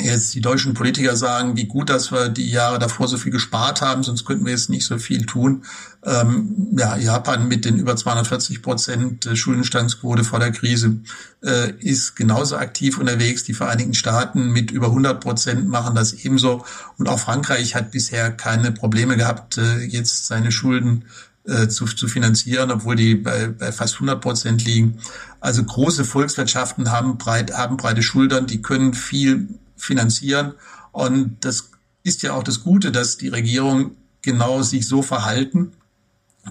jetzt 0.00 0.34
die 0.34 0.40
deutschen 0.40 0.74
Politiker 0.74 1.16
sagen, 1.16 1.56
wie 1.56 1.66
gut, 1.66 1.90
dass 1.90 2.12
wir 2.12 2.28
die 2.28 2.50
Jahre 2.50 2.78
davor 2.78 3.08
so 3.08 3.16
viel 3.16 3.32
gespart 3.32 3.80
haben, 3.80 4.02
sonst 4.02 4.24
könnten 4.24 4.44
wir 4.44 4.52
jetzt 4.52 4.70
nicht 4.70 4.84
so 4.84 4.98
viel 4.98 5.26
tun. 5.26 5.64
Ähm, 6.04 6.68
ja, 6.78 6.96
Japan 6.96 7.48
mit 7.48 7.64
den 7.64 7.78
über 7.78 7.96
240 7.96 8.62
Prozent 8.62 9.28
Schuldenstandsquote 9.34 10.22
vor 10.22 10.38
der 10.38 10.52
Krise 10.52 11.00
äh, 11.42 11.72
ist 11.80 12.14
genauso 12.14 12.56
aktiv 12.56 12.98
unterwegs. 12.98 13.44
Die 13.44 13.54
Vereinigten 13.54 13.94
Staaten 13.94 14.52
mit 14.52 14.70
über 14.70 14.86
100 14.86 15.20
Prozent 15.20 15.68
machen 15.68 15.96
das 15.96 16.12
ebenso. 16.12 16.64
Und 16.96 17.08
auch 17.08 17.18
Frankreich 17.18 17.74
hat 17.74 17.90
bisher 17.90 18.30
keine 18.30 18.70
Probleme 18.70 19.16
gehabt, 19.16 19.58
äh, 19.58 19.78
jetzt 19.84 20.26
seine 20.26 20.52
Schulden 20.52 21.06
äh, 21.48 21.68
zu, 21.68 21.86
zu 21.86 22.08
finanzieren, 22.08 22.70
obwohl 22.70 22.94
die 22.94 23.14
bei, 23.14 23.48
bei 23.48 23.72
fast 23.72 23.94
100 23.94 24.20
Prozent 24.20 24.64
liegen. 24.64 24.98
Also 25.40 25.64
große 25.64 26.04
Volkswirtschaften 26.04 26.90
haben, 26.90 27.16
breit, 27.16 27.52
haben 27.52 27.76
breite 27.76 28.02
Schultern, 28.02 28.46
die 28.46 28.62
können 28.62 28.92
viel 28.92 29.48
finanzieren. 29.76 30.52
Und 30.92 31.36
das 31.40 31.70
ist 32.02 32.22
ja 32.22 32.32
auch 32.34 32.42
das 32.42 32.62
Gute, 32.62 32.92
dass 32.92 33.16
die 33.16 33.28
Regierung 33.28 33.92
genau 34.22 34.62
sich 34.62 34.86
so 34.86 35.02
verhalten, 35.02 35.72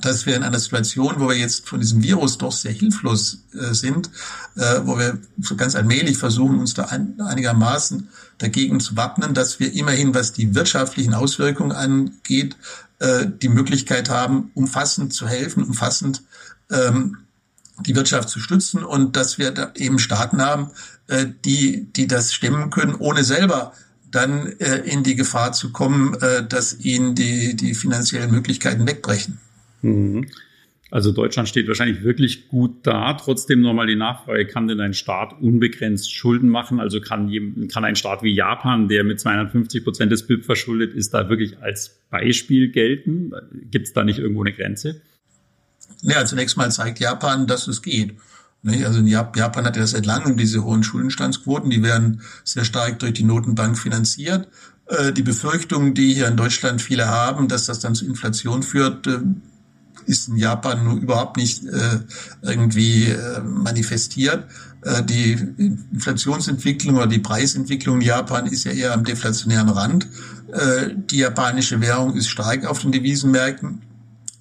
dass 0.02 0.26
wir 0.26 0.36
in 0.36 0.44
einer 0.44 0.60
Situation, 0.60 1.16
wo 1.18 1.30
wir 1.30 1.38
jetzt 1.38 1.68
von 1.68 1.80
diesem 1.80 2.04
Virus 2.04 2.38
doch 2.38 2.52
sehr 2.52 2.72
hilflos 2.72 3.44
äh, 3.54 3.74
sind, 3.74 4.10
äh, 4.56 4.82
wo 4.84 4.98
wir 4.98 5.20
ganz 5.56 5.76
allmählich 5.76 6.18
versuchen, 6.18 6.60
uns 6.60 6.74
da 6.74 6.86
ein, 6.86 7.20
einigermaßen 7.20 8.10
dagegen 8.38 8.80
zu 8.80 8.96
wappnen, 8.96 9.34
dass 9.34 9.60
wir 9.60 9.74
immerhin, 9.74 10.14
was 10.14 10.34
die 10.34 10.54
wirtschaftlichen 10.54 11.14
Auswirkungen 11.14 11.72
angeht, 11.72 12.58
äh, 13.00 13.26
die 13.28 13.50
Möglichkeit 13.50 14.10
haben, 14.10 14.52
umfassend 14.54 15.14
zu 15.14 15.28
helfen, 15.28 15.64
umfassend 15.64 16.24
ähm, 16.72 17.18
die 17.86 17.96
Wirtschaft 17.96 18.30
zu 18.30 18.40
stützen 18.40 18.84
und 18.84 19.16
dass 19.16 19.38
wir 19.38 19.52
da 19.52 19.72
eben 19.76 20.00
Staaten 20.00 20.42
haben, 20.42 20.72
äh, 21.08 21.28
die, 21.46 21.86
die 21.94 22.08
das 22.08 22.34
stemmen 22.34 22.70
können, 22.70 22.96
ohne 22.96 23.24
selber 23.24 23.74
dann 24.10 24.48
äh, 24.60 24.78
in 24.80 25.04
die 25.04 25.16
Gefahr 25.16 25.52
zu 25.52 25.72
kommen, 25.72 26.16
äh, 26.16 26.48
dass 26.48 26.80
ihnen 26.80 27.14
die, 27.14 27.56
die 27.56 27.76
finanziellen 27.76 28.32
Möglichkeiten 28.32 28.88
wegbrechen. 28.88 29.40
Mhm. 29.82 30.28
Also 30.90 31.12
Deutschland 31.12 31.50
steht 31.50 31.68
wahrscheinlich 31.68 32.04
wirklich 32.04 32.48
gut 32.48 32.88
da. 32.88 33.14
Trotzdem 33.14 33.60
nochmal 33.62 33.88
die 33.88 33.96
Nachfrage, 33.96 34.48
kann 34.48 34.68
denn 34.68 34.80
ein 34.80 34.94
Staat 34.94 35.34
unbegrenzt 35.42 36.14
Schulden 36.14 36.48
machen? 36.48 36.80
Also 36.80 37.02
kann, 37.02 37.30
kann 37.68 37.84
ein 37.84 37.98
Staat 37.98 38.24
wie 38.24 38.34
Japan, 38.34 38.88
der 38.88 39.04
mit 39.04 39.20
250 39.20 39.84
Prozent 39.84 40.12
des 40.12 40.26
BIP 40.26 40.46
verschuldet 40.46 40.94
ist, 40.94 41.14
da 41.14 41.30
wirklich 41.30 41.60
als 41.60 42.00
Beispiel 42.10 42.72
gelten? 42.72 43.32
Gibt 43.70 43.88
es 43.88 43.94
da 43.94 44.06
nicht 44.06 44.20
irgendwo 44.20 44.44
eine 44.44 44.54
Grenze? 44.54 45.02
Ja, 46.04 46.24
zunächst 46.26 46.56
mal 46.56 46.72
zeigt 46.72 47.00
Japan, 47.00 47.48
dass 47.48 47.68
es 47.68 47.82
geht. 47.82 48.16
Also 48.64 49.00
in 49.00 49.08
Japan 49.08 49.66
hat 49.66 49.78
ja 49.78 49.86
seit 49.86 50.06
langem 50.06 50.38
diese 50.38 50.64
hohen 50.64 50.84
Schuldenstandsquoten, 50.84 51.70
die 51.70 51.84
werden 51.84 52.22
sehr 52.44 52.66
stark 52.66 53.00
durch 53.00 53.14
die 53.14 53.24
Notenbank 53.24 53.78
finanziert. 53.78 54.48
Äh, 54.88 55.14
die 55.14 55.22
Befürchtungen, 55.22 55.94
die 55.94 56.14
hier 56.14 56.28
in 56.28 56.38
Deutschland 56.38 56.82
viele 56.82 57.08
haben, 57.08 57.48
dass 57.48 57.66
das 57.66 57.80
dann 57.80 57.96
zu 57.96 58.06
Inflation 58.06 58.64
führt, 58.64 59.08
äh, 59.08 59.20
ist 60.08 60.28
in 60.30 60.38
Japan 60.38 60.84
nur 60.84 60.96
überhaupt 60.96 61.38
nicht 61.38 61.66
äh, 61.66 62.00
irgendwie 62.42 63.06
äh, 63.06 63.42
manifestiert. 63.42 64.46
Äh, 64.82 65.04
die 65.04 65.34
Inflationsentwicklung 65.94 66.96
oder 66.96 67.08
die 67.08 67.20
Preisentwicklung 67.20 68.02
in 68.02 68.08
Japan 68.08 68.48
ist 68.48 68.64
ja 68.64 68.72
eher 68.72 68.94
am 68.94 69.04
deflationären 69.04 69.70
Rand. 69.70 70.08
Äh, 70.52 70.96
die 70.96 71.18
japanische 71.18 71.82
Währung 71.82 72.16
ist 72.16 72.30
stark 72.30 72.66
auf 72.66 72.80
den 72.80 72.92
Devisenmärkten. 72.92 73.82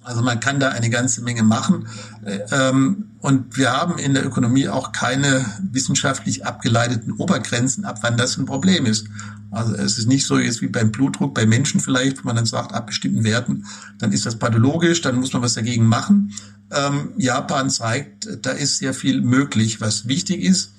Also 0.03 0.21
man 0.21 0.39
kann 0.39 0.61
da 0.61 0.69
eine 0.69 0.89
ganze 0.89 1.21
Menge 1.21 1.43
machen. 1.43 1.89
Äh, 2.23 2.39
ähm, 2.51 3.11
und 3.19 3.57
wir 3.57 3.71
haben 3.71 3.97
in 3.97 4.13
der 4.13 4.25
Ökonomie 4.25 4.69
auch 4.69 4.93
keine 4.93 5.45
wissenschaftlich 5.71 6.45
abgeleiteten 6.45 7.11
Obergrenzen, 7.11 7.83
ab 7.83 7.99
wann 8.01 8.15
das 8.15 8.37
ein 8.37 8.45
Problem 8.45 8.85
ist. 8.85 9.07
Also 9.51 9.75
es 9.75 9.97
ist 9.97 10.07
nicht 10.07 10.25
so 10.25 10.37
jetzt 10.37 10.61
wie 10.61 10.67
beim 10.67 10.91
Blutdruck 10.91 11.33
bei 11.33 11.45
Menschen 11.45 11.79
vielleicht, 11.79 12.23
wo 12.23 12.27
man 12.27 12.35
dann 12.35 12.45
sagt, 12.45 12.73
ab 12.73 12.87
bestimmten 12.87 13.23
Werten, 13.23 13.65
dann 13.97 14.11
ist 14.11 14.25
das 14.25 14.37
pathologisch, 14.37 15.01
dann 15.01 15.15
muss 15.15 15.33
man 15.33 15.41
was 15.41 15.53
dagegen 15.53 15.85
machen. 15.85 16.33
Ähm, 16.71 17.13
Japan 17.17 17.69
zeigt, 17.69 18.27
da 18.41 18.51
ist 18.51 18.77
sehr 18.77 18.93
viel 18.93 19.21
möglich. 19.21 19.79
Was 19.79 20.07
wichtig 20.07 20.41
ist, 20.41 20.71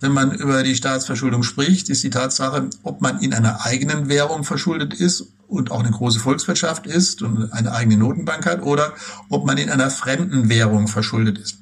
wenn 0.00 0.12
man 0.12 0.32
über 0.32 0.62
die 0.62 0.74
Staatsverschuldung 0.74 1.42
spricht, 1.42 1.88
ist 1.88 2.02
die 2.02 2.10
Tatsache, 2.10 2.68
ob 2.82 3.00
man 3.00 3.20
in 3.20 3.32
einer 3.32 3.64
eigenen 3.64 4.08
Währung 4.08 4.44
verschuldet 4.44 4.94
ist 4.94 5.26
und 5.48 5.70
auch 5.70 5.80
eine 5.80 5.90
große 5.90 6.18
Volkswirtschaft 6.18 6.86
ist 6.86 7.22
und 7.22 7.52
eine 7.52 7.72
eigene 7.72 7.96
Notenbank 7.96 8.46
hat 8.46 8.62
oder 8.62 8.94
ob 9.28 9.46
man 9.46 9.58
in 9.58 9.70
einer 9.70 9.90
fremden 9.90 10.48
Währung 10.48 10.88
verschuldet 10.88 11.38
ist. 11.38 11.58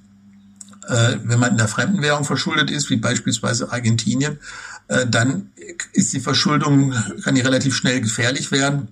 Äh, 0.89 1.19
wenn 1.23 1.39
man 1.39 1.53
in 1.53 1.61
einer 1.61 1.69
fremden 1.69 2.01
Währung 2.01 2.25
verschuldet 2.25 2.71
ist, 2.71 2.89
wie 2.89 2.97
beispielsweise 2.97 3.73
Argentinien, 3.73 4.39
dann 5.09 5.51
ist 5.93 6.13
die 6.13 6.21
Verschuldung, 6.21 6.93
kann 7.23 7.37
die 7.37 7.41
relativ 7.43 7.77
schnell 7.77 8.01
gefährlich 8.01 8.51
werden. 8.51 8.89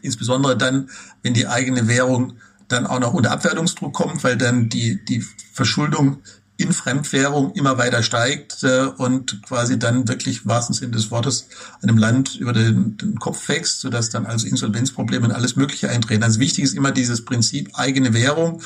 Insbesondere 0.00 0.56
dann, 0.56 0.88
wenn 1.22 1.34
die 1.34 1.46
eigene 1.46 1.88
Währung 1.88 2.34
dann 2.68 2.86
auch 2.86 3.00
noch 3.00 3.12
unter 3.12 3.30
Abwertungsdruck 3.30 3.92
kommt, 3.92 4.24
weil 4.24 4.36
dann 4.36 4.68
die, 4.68 5.04
die 5.04 5.24
Verschuldung 5.52 6.22
in 6.56 6.72
Fremdwährung 6.72 7.52
immer 7.54 7.78
weiter 7.78 8.02
steigt 8.02 8.62
äh, 8.62 8.86
und 8.96 9.42
quasi 9.42 9.78
dann 9.78 10.06
wirklich 10.08 10.44
im 10.44 10.50
wahrsten 10.50 10.74
Sinne 10.74 10.92
des 10.92 11.10
Wortes 11.10 11.48
einem 11.82 11.96
Land 11.98 12.36
über 12.36 12.52
den, 12.52 12.96
den 12.96 13.18
Kopf 13.18 13.48
wächst, 13.48 13.80
sodass 13.80 14.10
dann 14.10 14.26
also 14.26 14.46
Insolvenzprobleme 14.46 15.26
und 15.26 15.32
alles 15.32 15.56
Mögliche 15.56 15.90
eintreten. 15.90 16.22
Also 16.22 16.40
wichtig 16.40 16.64
ist 16.64 16.74
immer 16.74 16.92
dieses 16.92 17.24
Prinzip 17.24 17.70
eigene 17.74 18.14
Währung. 18.14 18.62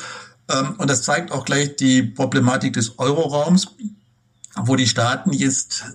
Ähm, 0.49 0.75
und 0.77 0.89
das 0.89 1.03
zeigt 1.03 1.31
auch 1.31 1.45
gleich 1.45 1.75
die 1.75 2.03
Problematik 2.03 2.73
des 2.73 2.99
Euroraums, 2.99 3.69
wo 4.55 4.75
die 4.75 4.87
Staaten 4.87 5.33
jetzt 5.33 5.85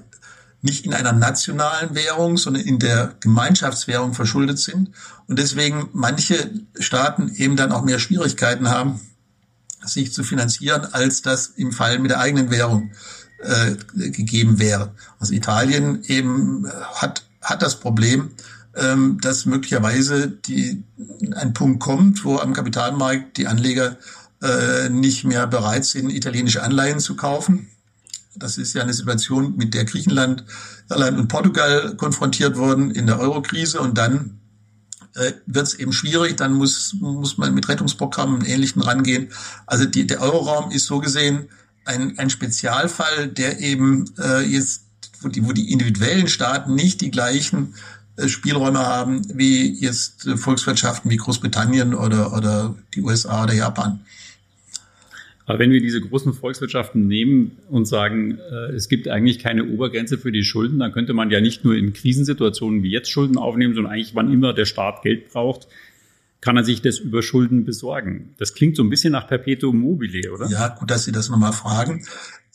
nicht 0.63 0.87
in 0.87 0.95
einer 0.95 1.13
nationalen 1.13 1.95
Währung, 1.95 2.37
sondern 2.39 2.63
in 2.63 2.79
der 2.79 3.15
Gemeinschaftswährung 3.21 4.15
verschuldet 4.15 4.59
sind 4.59 4.91
und 5.27 5.39
deswegen 5.39 5.89
manche 5.93 6.51
Staaten 6.79 7.33
eben 7.35 7.57
dann 7.57 7.73
auch 7.73 7.83
mehr 7.83 7.99
Schwierigkeiten 7.99 8.71
haben, 8.71 9.01
sich 9.85 10.13
zu 10.13 10.23
finanzieren, 10.23 10.87
als 10.93 11.23
das 11.23 11.49
im 11.49 11.73
Fall 11.73 11.99
mit 11.99 12.13
der 12.13 12.21
eigenen 12.21 12.51
Währung 12.51 12.93
äh, 13.43 13.75
gegeben 14.11 14.61
wäre. 14.61 14.95
Also 15.19 15.35
Italien 15.35 16.05
eben 16.05 16.65
äh, 16.65 16.71
hat, 16.95 17.27
hat 17.41 17.63
das 17.63 17.81
Problem, 17.81 18.31
ähm, 18.77 19.19
dass 19.21 19.47
möglicherweise 19.47 20.29
die, 20.29 20.85
ein 21.35 21.53
Punkt 21.53 21.81
kommt, 21.81 22.25
wo 22.25 22.39
am 22.39 22.53
Kapitalmarkt 22.53 23.37
die 23.37 23.49
Anleger 23.49 23.97
äh, 24.41 24.89
nicht 24.89 25.25
mehr 25.25 25.47
bereit 25.47 25.85
sind, 25.85 26.11
italienische 26.11 26.63
Anleihen 26.63 27.01
zu 27.01 27.17
kaufen. 27.17 27.69
Das 28.35 28.59
ist 28.59 28.75
ja 28.75 28.83
eine 28.83 28.95
Situation, 28.95 29.57
mit 29.57 29.75
der 29.75 29.85
Griechenland, 29.85 30.45
Irland 30.91 31.19
und 31.19 31.29
Portugal 31.29 31.97
konfrontiert 31.97 32.57
wurden 32.57 32.91
in 32.91 33.07
der 33.07 33.21
Eurokrise 33.21 33.81
und 33.81 33.99
dann 33.99 34.41
äh, 35.15 35.33
wird 35.47 35.67
es 35.67 35.75
eben 35.75 35.93
schwierig, 35.93 36.37
dann 36.37 36.55
muss, 36.55 36.95
muss 37.01 37.37
man 37.37 37.55
mit 37.55 37.69
Rettungsprogrammen 37.69 38.37
und 38.37 38.49
Ähnlichem 38.49 38.81
rangehen. 38.81 39.29
Also 39.67 39.85
die, 39.85 40.07
der 40.07 40.23
Euroraum 40.23 40.71
ist 40.71 40.87
so 40.87 41.01
gesehen 41.01 41.49
ein, 41.85 42.19
ein 42.19 42.31
Spezialfall, 42.31 43.29
der 43.29 43.61
eben 43.61 44.11
äh, 44.19 44.41
jetzt, 44.41 44.83
wo 45.21 45.29
die, 45.29 45.45
wo 45.45 45.53
die 45.53 45.73
individuellen 45.73 46.29
Staaten 46.29 46.75
nicht 46.75 47.01
die 47.01 47.11
gleichen 47.11 47.75
äh, 48.17 48.29
Spielräume 48.29 48.81
haben 48.81 49.23
wie 49.37 49.73
jetzt 49.79 50.27
äh, 50.27 50.37
Volkswirtschaften 50.37 51.11
wie 51.11 51.17
Großbritannien 51.17 51.95
oder, 51.95 52.33
oder 52.33 52.75
die 52.95 53.03
USA 53.03 53.45
oder 53.45 53.55
Japan. 53.55 54.01
Aber 55.47 55.59
wenn 55.59 55.71
wir 55.71 55.81
diese 55.81 56.01
großen 56.01 56.33
Volkswirtschaften 56.35 57.07
nehmen 57.07 57.59
und 57.69 57.87
sagen, 57.87 58.39
äh, 58.39 58.73
es 58.73 58.89
gibt 58.89 59.09
eigentlich 59.09 59.39
keine 59.39 59.65
Obergrenze 59.65 60.19
für 60.19 60.33
die 60.33 60.45
Schulden, 60.45 60.79
dann 60.79 60.93
könnte 60.93 61.15
man 61.15 61.31
ja 61.31 61.41
nicht 61.41 61.65
nur 61.65 61.75
in 61.75 61.93
Krisensituationen 61.93 62.83
wie 62.83 62.91
jetzt 62.91 63.11
Schulden 63.11 63.37
aufnehmen, 63.37 63.75
sondern 63.75 63.93
eigentlich, 63.93 64.15
wann 64.15 64.33
immer 64.33 64.53
der 64.53 64.67
Staat 64.67 65.03
Geld 65.03 65.31
braucht, 65.31 65.67
kann 66.41 66.57
er 66.57 66.65
sich 66.65 66.83
das 66.83 66.99
über 66.99 67.23
Schulden 67.23 67.65
besorgen. 67.65 68.35
Das 68.39 68.55
klingt 68.55 68.77
so 68.77 68.83
ein 68.83 68.91
bisschen 68.91 69.13
nach 69.13 69.29
Perpetuum 69.29 69.79
mobile, 69.79 70.33
oder? 70.33 70.49
Ja, 70.49 70.69
gut, 70.69 70.91
dass 70.91 71.05
Sie 71.05 71.13
das 71.13 71.29
nochmal 71.29 71.53
fragen. 71.53 72.05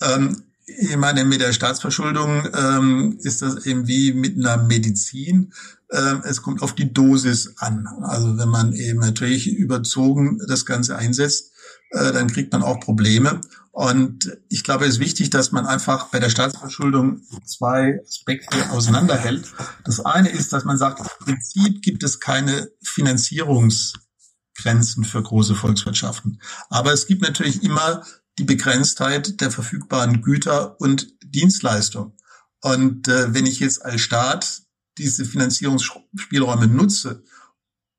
Ähm, 0.02 0.43
ich 0.65 0.97
meine, 0.97 1.23
mit 1.23 1.39
der 1.39 1.54
Staatsverschuldung 1.54 2.50
ähm, 2.54 3.17
ist 3.21 3.41
das 3.41 3.65
eben 3.65 3.88
wie 3.88 4.12
mit 4.12 4.38
einer 4.38 4.62
Medizin. 4.62 5.54
Ähm, 5.89 6.21
es 6.26 6.41
kommt 6.41 6.62
auf 6.62 6.76
die 6.76 6.91
Dosis 6.91 7.54
an. 7.58 7.88
Also 8.02 8.38
wenn 8.38 8.50
man 8.50 8.73
eben 8.73 9.00
natürlich 9.00 9.47
überzogen 9.47 10.41
das 10.45 10.65
Ganze 10.65 10.97
einsetzt, 10.97 11.54
äh, 11.91 12.12
dann 12.12 12.28
kriegt 12.28 12.52
man 12.52 12.63
auch 12.63 12.80
Probleme. 12.80 13.41
Und 13.71 14.36
ich 14.50 14.63
glaube, 14.63 14.86
es 14.86 14.95
ist 14.95 15.00
wichtig, 15.00 15.30
dass 15.30 15.52
man 15.52 15.67
einfach 15.67 16.08
bei 16.08 16.19
der 16.19 16.32
Staatsverschuldung 16.32 17.21
zwei 17.45 18.00
Aspekte 18.02 18.71
auseinanderhält. 18.71 19.54
Das 19.84 20.00
eine 20.00 20.30
ist, 20.30 20.52
dass 20.52 20.65
man 20.65 20.80
sagt, 20.80 21.00
im 21.00 21.06
Prinzip 21.26 21.84
gibt 21.84 22.02
es 22.04 22.19
keine 22.19 22.71
Finanzierungsgrenzen 22.82 25.04
für 25.04 25.21
große 25.21 25.54
Volkswirtschaften. 25.54 26.41
Aber 26.69 26.91
es 26.91 27.06
gibt 27.06 27.21
natürlich 27.21 27.62
immer 27.63 28.04
die 28.39 28.45
Begrenztheit 28.45 29.39
der 29.41 29.52
verfügbaren 29.52 30.23
Güter 30.23 30.82
und 30.82 31.13
Dienstleistungen. 31.23 32.13
Und 32.62 33.08
äh, 33.08 33.34
wenn 33.34 33.45
ich 33.45 33.60
jetzt 33.60 33.86
als 33.86 34.02
Staat 34.02 34.62
diese 34.97 35.26
Finanzierungsspielräume 35.26 36.67
nutze, 36.67 37.23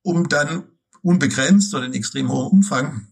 um 0.03 0.29
dann 0.29 0.65
unbegrenzt 1.03 1.75
oder 1.75 1.87
in 1.87 1.95
extrem 1.95 2.31
hohem 2.31 2.59
Umfang 2.59 3.08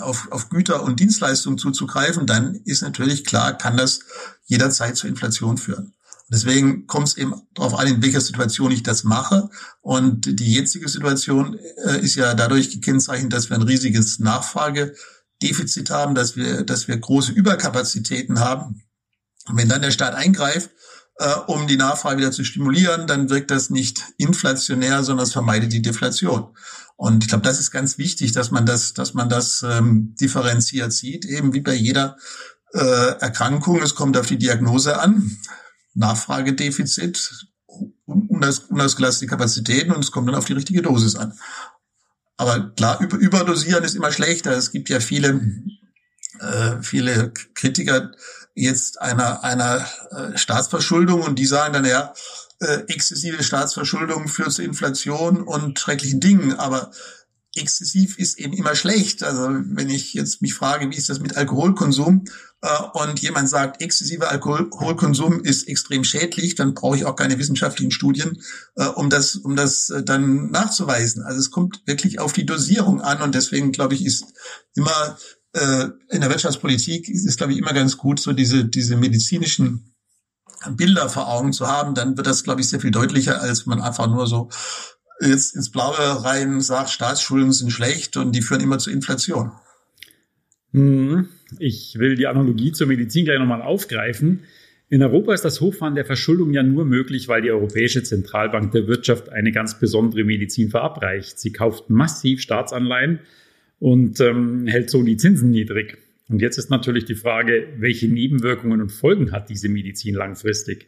auf, 0.00 0.28
auf 0.30 0.48
Güter 0.48 0.82
und 0.82 1.00
Dienstleistungen 1.00 1.58
zuzugreifen, 1.58 2.26
dann 2.26 2.54
ist 2.64 2.82
natürlich 2.82 3.24
klar, 3.24 3.56
kann 3.56 3.76
das 3.76 4.00
jederzeit 4.46 4.96
zur 4.96 5.08
Inflation 5.08 5.58
führen. 5.58 5.94
Deswegen 6.30 6.86
kommt 6.86 7.08
es 7.08 7.16
eben 7.16 7.34
darauf 7.54 7.76
an, 7.76 7.88
in 7.88 8.02
welcher 8.02 8.20
Situation 8.20 8.70
ich 8.70 8.84
das 8.84 9.02
mache. 9.02 9.50
Und 9.80 10.38
die 10.38 10.54
jetzige 10.54 10.88
Situation 10.88 11.58
äh, 11.84 11.98
ist 12.00 12.14
ja 12.14 12.34
dadurch 12.34 12.70
gekennzeichnet, 12.70 13.32
dass 13.32 13.50
wir 13.50 13.56
ein 13.56 13.62
riesiges 13.62 14.20
Nachfragedefizit 14.20 15.90
haben, 15.90 16.14
dass 16.14 16.36
wir, 16.36 16.62
dass 16.62 16.86
wir 16.86 16.96
große 16.96 17.32
Überkapazitäten 17.32 18.38
haben. 18.38 18.84
Und 19.48 19.56
wenn 19.56 19.68
dann 19.68 19.82
der 19.82 19.90
Staat 19.90 20.14
eingreift, 20.14 20.70
äh, 21.20 21.34
um 21.46 21.66
die 21.66 21.76
Nachfrage 21.76 22.18
wieder 22.18 22.32
zu 22.32 22.44
stimulieren, 22.44 23.06
dann 23.06 23.28
wirkt 23.28 23.50
das 23.50 23.68
nicht 23.68 24.02
inflationär, 24.16 25.04
sondern 25.04 25.24
es 25.24 25.32
vermeidet 25.32 25.72
die 25.72 25.82
Deflation. 25.82 26.56
Und 26.96 27.24
ich 27.24 27.28
glaube, 27.28 27.44
das 27.44 27.60
ist 27.60 27.70
ganz 27.70 27.98
wichtig, 27.98 28.32
dass 28.32 28.50
man 28.50 28.64
das, 28.64 28.94
dass 28.94 29.12
man 29.12 29.28
das 29.28 29.62
ähm, 29.62 30.14
differenziert 30.18 30.92
sieht, 30.92 31.26
eben 31.26 31.52
wie 31.52 31.60
bei 31.60 31.74
jeder 31.74 32.16
äh, 32.72 33.18
Erkrankung. 33.20 33.82
Es 33.82 33.94
kommt 33.94 34.16
auf 34.16 34.26
die 34.26 34.38
Diagnose 34.38 34.98
an, 34.98 35.36
Nachfragedefizit, 35.94 37.46
unausgelastete 38.06 39.28
Kapazitäten 39.28 39.92
und 39.92 40.02
es 40.02 40.10
kommt 40.10 40.28
dann 40.28 40.34
auf 40.34 40.46
die 40.46 40.54
richtige 40.54 40.82
Dosis 40.82 41.16
an. 41.16 41.34
Aber 42.38 42.70
klar, 42.70 42.98
über, 43.00 43.18
überdosieren 43.18 43.84
ist 43.84 43.94
immer 43.94 44.10
schlechter. 44.10 44.52
Es 44.52 44.70
gibt 44.70 44.88
ja 44.88 45.00
viele, 45.00 45.40
äh, 46.40 46.76
viele 46.80 47.32
Kritiker 47.54 48.12
jetzt 48.54 49.00
einer, 49.00 49.44
einer 49.44 49.86
äh, 50.10 50.36
Staatsverschuldung 50.36 51.22
und 51.22 51.38
die 51.38 51.46
sagen 51.46 51.72
dann, 51.72 51.84
ja, 51.84 52.12
äh, 52.60 52.84
exzessive 52.88 53.42
Staatsverschuldung 53.42 54.28
führt 54.28 54.52
zu 54.52 54.62
Inflation 54.62 55.42
und 55.42 55.78
schrecklichen 55.78 56.20
Dingen, 56.20 56.54
aber 56.54 56.90
exzessiv 57.56 58.18
ist 58.18 58.38
eben 58.38 58.52
immer 58.52 58.76
schlecht. 58.76 59.22
Also 59.22 59.48
wenn 59.50 59.90
ich 59.90 60.14
jetzt 60.14 60.42
mich 60.42 60.54
frage, 60.54 60.90
wie 60.90 60.96
ist 60.96 61.08
das 61.08 61.20
mit 61.20 61.36
Alkoholkonsum 61.36 62.24
äh, 62.62 62.82
und 62.92 63.20
jemand 63.20 63.48
sagt, 63.48 63.82
exzessiver 63.82 64.30
Alkoholkonsum 64.30 65.40
ist 65.42 65.66
extrem 65.66 66.04
schädlich, 66.04 66.54
dann 66.54 66.74
brauche 66.74 66.96
ich 66.96 67.04
auch 67.04 67.16
keine 67.16 67.38
wissenschaftlichen 67.38 67.90
Studien, 67.90 68.40
äh, 68.76 68.86
um 68.86 69.10
das, 69.10 69.36
um 69.36 69.56
das 69.56 69.90
äh, 69.90 70.02
dann 70.02 70.50
nachzuweisen. 70.50 71.24
Also 71.24 71.40
es 71.40 71.50
kommt 71.50 71.82
wirklich 71.86 72.20
auf 72.20 72.32
die 72.32 72.46
Dosierung 72.46 73.00
an 73.00 73.22
und 73.22 73.34
deswegen 73.34 73.72
glaube 73.72 73.94
ich, 73.94 74.04
ist 74.04 74.26
immer 74.74 75.18
äh, 75.52 75.88
in 76.10 76.20
der 76.20 76.30
Wirtschaftspolitik 76.30 77.08
ist 77.08 77.26
es 77.26 77.36
glaube 77.36 77.52
ich 77.52 77.58
immer 77.58 77.72
ganz 77.72 77.96
gut, 77.96 78.20
so 78.20 78.32
diese 78.32 78.64
diese 78.64 78.96
medizinischen 78.96 79.90
Bilder 80.76 81.08
vor 81.08 81.28
Augen 81.28 81.52
zu 81.52 81.66
haben, 81.66 81.94
dann 81.94 82.16
wird 82.16 82.26
das, 82.26 82.44
glaube 82.44 82.60
ich, 82.60 82.68
sehr 82.68 82.80
viel 82.80 82.90
deutlicher, 82.90 83.40
als 83.40 83.66
man 83.66 83.80
einfach 83.80 84.08
nur 84.08 84.26
so 84.26 84.50
jetzt 85.20 85.54
ins 85.54 85.70
Blaue 85.70 86.24
rein 86.24 86.60
sagt, 86.60 86.90
Staatsschulden 86.90 87.52
sind 87.52 87.70
schlecht 87.70 88.16
und 88.16 88.34
die 88.34 88.42
führen 88.42 88.60
immer 88.60 88.78
zu 88.78 88.90
Inflation. 88.90 89.52
Hm, 90.72 91.28
ich 91.58 91.96
will 91.98 92.14
die 92.14 92.26
Analogie 92.26 92.72
zur 92.72 92.86
Medizin 92.86 93.24
gleich 93.24 93.38
nochmal 93.38 93.62
aufgreifen. 93.62 94.44
In 94.88 95.02
Europa 95.02 95.34
ist 95.34 95.44
das 95.44 95.60
Hochfahren 95.60 95.94
der 95.94 96.04
Verschuldung 96.04 96.52
ja 96.52 96.62
nur 96.62 96.84
möglich, 96.84 97.28
weil 97.28 97.42
die 97.42 97.50
Europäische 97.50 98.02
Zentralbank 98.02 98.72
der 98.72 98.86
Wirtschaft 98.86 99.28
eine 99.28 99.52
ganz 99.52 99.78
besondere 99.78 100.24
Medizin 100.24 100.70
verabreicht. 100.70 101.38
Sie 101.38 101.52
kauft 101.52 101.90
massiv 101.90 102.40
Staatsanleihen 102.40 103.20
und 103.80 104.20
ähm, 104.20 104.66
hält 104.68 104.90
so 104.90 105.02
die 105.02 105.16
Zinsen 105.16 105.50
niedrig. 105.50 105.98
Und 106.28 106.40
jetzt 106.40 106.58
ist 106.58 106.70
natürlich 106.70 107.06
die 107.06 107.16
Frage, 107.16 107.66
welche 107.78 108.06
Nebenwirkungen 108.06 108.80
und 108.80 108.90
Folgen 108.90 109.32
hat 109.32 109.50
diese 109.50 109.68
Medizin 109.68 110.14
langfristig? 110.14 110.86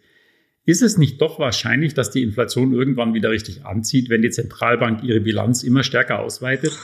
Ist 0.64 0.82
es 0.82 0.96
nicht 0.96 1.20
doch 1.20 1.40
wahrscheinlich, 1.40 1.94
dass 1.94 2.12
die 2.12 2.22
Inflation 2.22 2.72
irgendwann 2.72 3.14
wieder 3.14 3.30
richtig 3.30 3.64
anzieht, 3.64 4.08
wenn 4.08 4.22
die 4.22 4.30
Zentralbank 4.30 5.02
ihre 5.02 5.20
Bilanz 5.20 5.64
immer 5.64 5.82
stärker 5.82 6.20
ausweitet? 6.20 6.78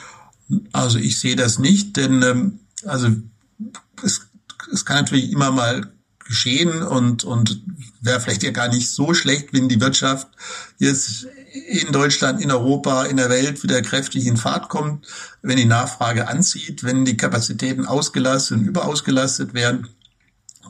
Also 0.73 0.99
ich 0.99 1.19
sehe 1.19 1.37
das 1.37 1.59
nicht, 1.59 1.95
denn 1.95 2.21
ähm, 2.23 2.59
also 2.83 3.07
es, 4.03 4.29
es 4.73 4.83
kann 4.83 4.97
natürlich 4.97 5.31
immer 5.31 5.51
mal 5.51 5.93
geschehen 6.25 6.81
und, 6.83 7.23
und 7.23 7.61
wäre 8.01 8.19
vielleicht 8.19 8.43
ja 8.43 8.51
gar 8.51 8.67
nicht 8.67 8.89
so 8.89 9.13
schlecht, 9.13 9.53
wenn 9.53 9.69
die 9.69 9.79
Wirtschaft 9.79 10.27
jetzt 10.77 11.27
in 11.51 11.91
Deutschland, 11.91 12.41
in 12.41 12.51
Europa, 12.51 13.05
in 13.05 13.17
der 13.17 13.29
Welt 13.29 13.63
wieder 13.63 13.81
kräftig 13.81 14.25
in 14.25 14.37
Fahrt 14.37 14.69
kommt, 14.69 15.07
wenn 15.41 15.57
die 15.57 15.65
Nachfrage 15.65 16.27
anzieht, 16.27 16.83
wenn 16.83 17.05
die 17.05 17.17
Kapazitäten 17.17 17.85
ausgelastet 17.85 18.57
und 18.57 18.65
überausgelastet 18.65 19.53
werden. 19.53 19.87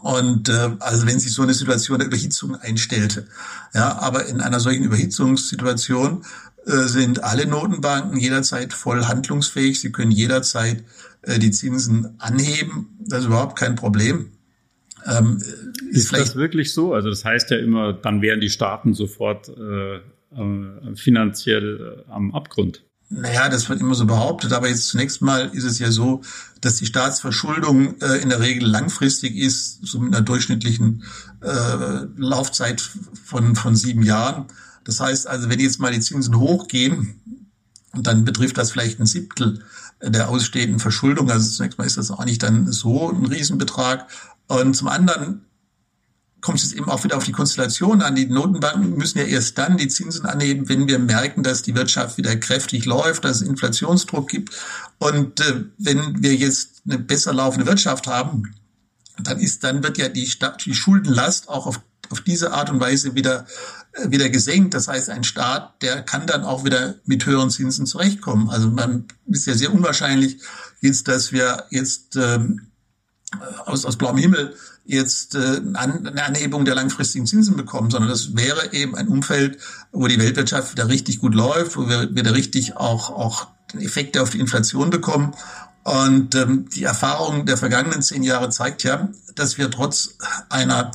Und 0.02 0.48
äh, 0.50 0.72
also 0.80 1.08
wenn 1.08 1.20
sich 1.20 1.34
so 1.34 1.42
eine 1.42 1.54
Situation 1.54 2.00
der 2.00 2.08
Überhitzung 2.08 2.56
einstellte. 2.56 3.28
Ja, 3.74 3.98
aber 4.00 4.28
in 4.28 4.40
einer 4.40 4.60
solchen 4.60 4.84
Überhitzungssituation 4.84 6.24
äh, 6.66 6.88
sind 6.88 7.24
alle 7.24 7.46
Notenbanken 7.46 8.20
jederzeit 8.20 8.74
voll 8.74 9.06
handlungsfähig. 9.06 9.80
Sie 9.82 9.92
können 9.92 10.12
jederzeit 10.12 10.84
äh, 11.24 11.40
die 11.40 11.52
Zinsen 11.52 12.16
anheben. 12.20 12.98
Das 13.00 13.20
ist 13.22 13.26
überhaupt 13.26 13.58
kein 13.58 13.76
Problem. 13.76 14.32
Ähm, 15.06 15.42
ist, 15.92 16.12
ist 16.12 16.14
das 16.14 16.36
wirklich 16.36 16.74
so? 16.74 16.94
Also 16.94 17.10
das 17.10 17.26
heißt 17.26 17.52
ja 17.52 17.58
immer, 17.58 17.94
dann 17.94 18.22
wären 18.22 18.40
die 18.40 18.50
Staaten 18.50 18.94
sofort 18.94 19.50
äh, 19.50 20.00
äh, 20.32 20.96
finanziell 20.96 22.06
äh, 22.08 22.12
am 22.12 22.34
Abgrund. 22.34 22.84
Naja, 23.12 23.50
das 23.50 23.68
wird 23.70 23.82
immer 23.82 23.96
so 23.96 24.06
behauptet, 24.06 24.54
aber 24.54 24.70
jetzt 24.70 24.88
zunächst 24.88 25.22
mal 25.24 25.50
ist 25.54 25.64
es 25.64 25.80
ja 25.80 25.90
so, 25.92 26.22
dass 26.62 26.76
die 26.76 26.86
Staatsverschuldung 26.86 28.00
äh, 28.02 28.22
in 28.22 28.30
der 28.30 28.40
Regel 28.40 28.68
langfristig 28.70 29.36
ist, 29.36 29.80
so 29.84 30.00
mit 30.00 30.14
einer 30.14 30.24
durchschnittlichen 30.24 31.04
äh, 31.42 32.06
Laufzeit 32.18 32.82
von, 33.24 33.56
von 33.56 33.76
sieben 33.76 34.04
Jahren. 34.04 34.46
Das 34.84 35.00
heißt 35.00 35.26
also, 35.26 35.50
wenn 35.50 35.60
jetzt 35.60 35.80
mal 35.80 35.92
die 35.92 36.02
Zinsen 36.02 36.38
hochgehen, 36.38 37.20
dann 37.94 38.26
betrifft 38.26 38.60
das 38.60 38.72
vielleicht 38.72 39.00
ein 39.00 39.08
Siebtel 39.08 39.64
der 40.04 40.30
ausstehenden 40.30 40.80
Verschuldung. 40.80 41.32
Also 41.32 41.50
zunächst 41.50 41.80
mal 41.80 41.86
ist 41.86 41.98
das 41.98 42.12
auch 42.12 42.26
nicht 42.26 42.44
dann 42.44 42.72
so 42.72 43.10
ein 43.10 43.26
Riesenbetrag. 43.26 44.08
Und 44.48 44.76
zum 44.76 44.88
anderen 44.88 45.46
kommt 46.42 46.62
es 46.64 46.74
eben 46.74 46.90
auch 46.90 47.04
wieder 47.04 47.18
auf 47.18 47.24
die 47.24 47.32
Konstellation 47.32 48.02
an. 48.02 48.16
Die 48.16 48.26
Notenbanken 48.26 48.98
müssen 48.98 49.20
ja 49.20 49.26
erst 49.26 49.58
dann 49.58 49.78
die 49.78 49.88
Zinsen 49.88 50.26
anheben, 50.26 50.70
wenn 50.70 50.88
wir 50.88 51.00
merken, 51.00 51.44
dass 51.44 51.62
die 51.62 51.76
Wirtschaft 51.76 52.18
wieder 52.18 52.36
kräftig 52.36 52.86
läuft, 52.86 53.26
dass 53.26 53.42
es 53.42 53.48
Inflationsdruck 53.48 54.30
gibt. 54.30 54.56
Und 54.98 55.40
äh, 55.42 55.66
wenn 55.78 56.22
wir 56.22 56.36
jetzt 56.36 56.82
eine 56.86 57.00
besser 57.00 57.34
laufende 57.34 57.68
Wirtschaft 57.68 58.08
haben, 58.08 58.54
dann 59.22 59.40
ist, 59.40 59.64
dann 59.64 59.84
wird 59.84 59.98
ja 59.98 60.08
die, 60.08 60.30
die 60.66 60.74
Schuldenlast 60.74 61.50
auch 61.50 61.66
auf, 61.68 61.82
auf 62.10 62.22
diese 62.22 62.54
Art 62.54 62.70
und 62.70 62.80
Weise 62.80 63.16
wieder, 63.16 63.46
äh, 63.94 64.10
wieder 64.10 64.30
gesenkt. 64.30 64.74
Das 64.74 64.88
heißt, 64.88 65.10
ein 65.10 65.24
Staat, 65.24 65.82
der 65.82 66.02
kann 66.04 66.26
dann 66.26 66.44
auch 66.44 66.64
wieder 66.64 66.96
mit 67.06 67.26
höheren 67.26 67.50
Zinsen 67.50 67.86
zurechtkommen. 67.86 68.50
Also 68.50 68.70
man 68.70 69.06
ist 69.28 69.46
ja 69.46 69.54
sehr 69.56 69.74
unwahrscheinlich 69.74 70.40
jetzt, 70.82 71.08
dass 71.08 71.32
wir 71.32 71.66
jetzt 71.70 72.16
ähm, 72.16 72.69
aus, 73.66 73.86
aus 73.86 73.98
blauem 73.98 74.18
Himmel 74.18 74.56
jetzt 74.86 75.36
äh, 75.36 75.62
eine 75.74 76.24
Anhebung 76.24 76.66
der 76.66 76.76
langfristigen 76.76 77.28
Zinsen 77.28 77.56
bekommen, 77.56 77.92
sondern 77.92 78.10
das 78.10 78.36
wäre 78.36 78.74
eben 78.74 78.96
ein 78.96 79.08
Umfeld, 79.08 79.60
wo 79.92 80.08
die 80.08 80.20
Weltwirtschaft 80.20 80.72
wieder 80.72 80.88
richtig 80.88 81.20
gut 81.20 81.36
läuft, 81.36 81.78
wo 81.78 81.88
wir 81.88 82.16
wieder 82.16 82.34
richtig 82.34 82.76
auch, 82.76 83.10
auch 83.12 83.48
Effekte 83.80 84.22
auf 84.22 84.32
die 84.32 84.40
Inflation 84.40 84.90
bekommen. 84.90 85.36
Und 85.84 86.36
ähm, 86.36 86.68
die 86.70 86.84
Erfahrung 86.84 87.46
der 87.46 87.58
vergangenen 87.58 88.02
zehn 88.02 88.24
Jahre 88.24 88.50
zeigt 88.50 88.84
ja, 88.84 89.10
dass 89.36 89.58
wir 89.58 89.72
trotz 89.72 90.16
einer 90.50 90.92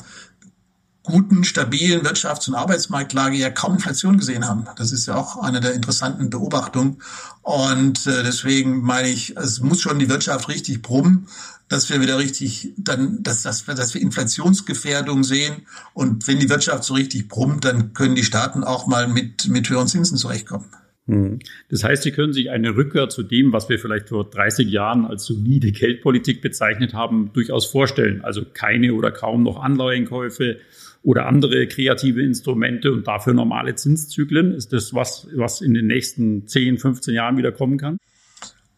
guten, 1.05 1.43
stabilen 1.43 2.01
Wirtschafts- 2.01 2.49
und 2.49 2.55
Arbeitsmarktlage 2.55 3.37
ja 3.37 3.49
kaum 3.49 3.75
Inflation 3.75 4.17
gesehen 4.17 4.47
haben. 4.47 4.65
Das 4.77 4.91
ist 4.91 5.05
ja 5.05 5.15
auch 5.15 5.37
eine 5.37 5.61
der 5.61 5.73
interessanten 5.73 6.29
Beobachtungen. 6.29 6.97
Und 7.41 8.05
äh, 8.07 8.23
deswegen 8.23 8.81
meine 8.81 9.09
ich, 9.09 9.37
es 9.37 9.61
muss 9.61 9.81
schon 9.81 9.99
die 9.99 10.09
Wirtschaft 10.09 10.49
richtig 10.49 10.81
brummen, 10.81 11.27
dass 11.67 11.89
wir 11.89 12.01
wieder 12.01 12.17
richtig 12.17 12.73
dann, 12.77 13.23
dass, 13.23 13.43
dass, 13.43 13.65
dass 13.65 13.93
wir 13.93 14.01
Inflationsgefährdung 14.01 15.23
sehen. 15.23 15.65
Und 15.93 16.27
wenn 16.27 16.39
die 16.39 16.49
Wirtschaft 16.49 16.83
so 16.83 16.95
richtig 16.95 17.27
brummt, 17.27 17.65
dann 17.65 17.93
können 17.93 18.15
die 18.15 18.23
Staaten 18.23 18.63
auch 18.63 18.87
mal 18.87 19.07
mit, 19.07 19.47
mit 19.47 19.69
höheren 19.69 19.87
Zinsen 19.87 20.17
zurechtkommen. 20.17 20.65
Hm. 21.07 21.39
Das 21.69 21.83
heißt, 21.83 22.03
Sie 22.03 22.11
können 22.11 22.33
sich 22.33 22.49
eine 22.49 22.75
Rückkehr 22.75 23.09
zu 23.09 23.21
dem, 23.21 23.53
was 23.53 23.69
wir 23.69 23.77
vielleicht 23.77 24.09
vor 24.09 24.29
30 24.29 24.67
Jahren 24.69 25.05
als 25.05 25.25
solide 25.25 25.71
Geldpolitik 25.71 26.41
bezeichnet 26.41 26.93
haben, 26.93 27.31
durchaus 27.33 27.65
vorstellen. 27.65 28.21
Also 28.23 28.43
keine 28.43 28.93
oder 28.93 29.11
kaum 29.11 29.43
noch 29.43 29.61
Anleihenkäufe 29.61 30.57
oder 31.05 31.27
andere 31.27 31.67
kreative 31.67 32.21
Instrumente 32.23 32.91
und 32.91 33.07
dafür 33.07 33.33
normale 33.33 33.75
Zinszyklen. 33.75 34.53
Ist 34.53 34.73
das 34.73 34.93
was, 34.93 35.27
was 35.35 35.61
in 35.61 35.73
den 35.73 35.87
nächsten 35.87 36.47
10, 36.47 36.79
15 36.79 37.13
Jahren 37.13 37.37
wieder 37.37 37.51
kommen 37.51 37.77
kann? 37.77 37.97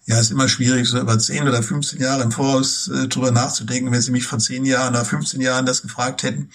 ja, 0.08 0.18
ist 0.18 0.32
immer 0.32 0.48
schwierig, 0.48 0.88
so 0.88 1.00
über 1.00 1.20
10 1.20 1.50
oder 1.50 1.62
15 1.62 2.00
Jahre 2.00 2.24
im 2.24 2.32
Voraus 2.32 2.88
äh, 2.88 3.10
drüber 3.10 3.32
nachzudenken. 3.32 3.92
Wenn 3.92 4.02
Sie 4.02 4.12
mich 4.12 4.26
vor 4.26 4.40
10 4.40 4.64
Jahren 4.64 4.96
oder 4.96 5.04
15 5.04 5.42
Jahren 5.42 5.66
das 5.66 5.82
gefragt 5.82 6.24
hätten, 6.24 6.50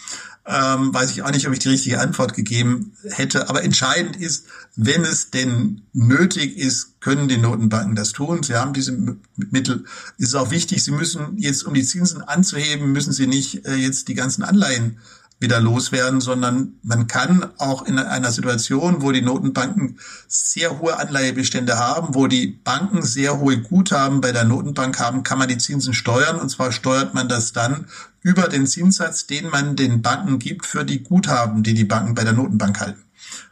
ähm, 0.46 0.92
weiß 0.92 1.10
ich 1.10 1.22
auch 1.22 1.30
nicht, 1.30 1.46
ob 1.46 1.52
ich 1.52 1.58
die 1.58 1.68
richtige 1.68 2.00
Antwort 2.00 2.32
gegeben 2.32 2.96
hätte. 3.10 3.50
Aber 3.50 3.62
entscheidend 3.62 4.16
ist, 4.16 4.46
wenn 4.74 5.02
es 5.02 5.30
denn 5.30 5.82
nötig 5.92 6.56
ist, 6.56 6.98
können 7.00 7.28
die 7.28 7.36
Notenbanken 7.36 7.94
das 7.94 8.12
tun. 8.12 8.42
Sie 8.42 8.54
haben 8.54 8.72
diese 8.72 8.96
Mittel. 9.36 9.84
Ist 10.16 10.34
auch 10.34 10.50
wichtig, 10.50 10.82
Sie 10.82 10.90
müssen 10.90 11.36
jetzt, 11.36 11.64
um 11.64 11.74
die 11.74 11.84
Zinsen 11.84 12.22
anzuheben, 12.22 12.90
müssen 12.90 13.12
Sie 13.12 13.26
nicht 13.26 13.66
äh, 13.66 13.74
jetzt 13.74 14.08
die 14.08 14.14
ganzen 14.14 14.44
Anleihen 14.44 14.96
wieder 15.42 15.60
loswerden, 15.60 16.20
sondern 16.20 16.74
man 16.82 17.06
kann 17.06 17.50
auch 17.58 17.82
in 17.82 17.98
einer 17.98 18.32
Situation, 18.32 19.02
wo 19.02 19.12
die 19.12 19.22
Notenbanken 19.22 19.98
sehr 20.28 20.78
hohe 20.78 20.96
Anleihebestände 20.96 21.78
haben, 21.78 22.14
wo 22.14 22.26
die 22.26 22.46
Banken 22.46 23.02
sehr 23.02 23.38
hohe 23.38 23.60
Guthaben 23.60 24.20
bei 24.20 24.32
der 24.32 24.44
Notenbank 24.44 24.98
haben, 24.98 25.22
kann 25.22 25.38
man 25.38 25.48
die 25.48 25.58
Zinsen 25.58 25.92
steuern. 25.92 26.40
Und 26.40 26.48
zwar 26.48 26.72
steuert 26.72 27.12
man 27.12 27.28
das 27.28 27.52
dann 27.52 27.86
über 28.22 28.48
den 28.48 28.66
Zinssatz, 28.66 29.26
den 29.26 29.50
man 29.50 29.76
den 29.76 30.00
Banken 30.00 30.38
gibt 30.38 30.64
für 30.64 30.84
die 30.84 31.02
Guthaben, 31.02 31.62
die 31.62 31.74
die 31.74 31.84
Banken 31.84 32.14
bei 32.14 32.24
der 32.24 32.32
Notenbank 32.32 32.80
halten. 32.80 33.02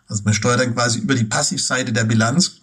Also 0.08 0.22
man 0.24 0.34
steuert 0.34 0.60
dann 0.60 0.74
quasi 0.74 1.00
über 1.00 1.14
die 1.14 1.24
Passivseite 1.24 1.92
der 1.92 2.04
Bilanz. 2.04 2.60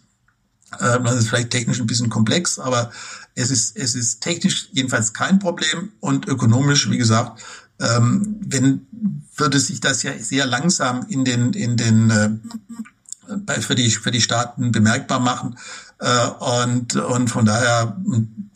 Ähm, 0.79 1.03
das 1.03 1.15
ist 1.15 1.29
vielleicht 1.29 1.51
technisch 1.51 1.79
ein 1.79 1.87
bisschen 1.87 2.09
komplex, 2.09 2.59
aber 2.59 2.91
es 3.35 3.51
ist, 3.51 3.77
es 3.77 3.95
ist 3.95 4.21
technisch 4.21 4.69
jedenfalls 4.71 5.13
kein 5.13 5.39
Problem 5.39 5.91
und 5.99 6.27
ökonomisch, 6.27 6.89
wie 6.89 6.97
gesagt, 6.97 7.41
ähm, 7.79 8.39
wenn 8.47 8.87
würde 9.35 9.59
sich 9.59 9.79
das 9.79 10.03
ja 10.03 10.13
sehr 10.17 10.45
langsam 10.45 11.05
in 11.09 11.25
den 11.25 11.53
in 11.53 11.77
den 11.77 12.09
äh, 12.09 13.61
für 13.61 13.75
die 13.75 13.89
für 13.89 14.11
die 14.11 14.21
Staaten 14.21 14.71
bemerkbar 14.71 15.19
machen 15.19 15.57
äh, 15.99 16.27
und 16.65 16.95
und 16.95 17.29
von 17.29 17.45
daher 17.45 17.97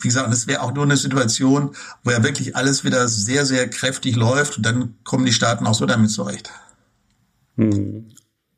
wie 0.00 0.08
gesagt 0.08 0.32
es 0.32 0.46
wäre 0.46 0.62
auch 0.62 0.74
nur 0.74 0.84
eine 0.84 0.96
Situation 0.96 1.70
wo 2.02 2.10
ja 2.10 2.22
wirklich 2.24 2.56
alles 2.56 2.84
wieder 2.84 3.06
sehr 3.08 3.46
sehr 3.46 3.68
kräftig 3.68 4.16
läuft 4.16 4.56
und 4.56 4.66
dann 4.66 4.94
kommen 5.04 5.24
die 5.24 5.32
Staaten 5.32 5.66
auch 5.66 5.74
so 5.74 5.86
damit 5.86 6.10
zurecht. 6.10 6.50
Hm. 7.56 8.06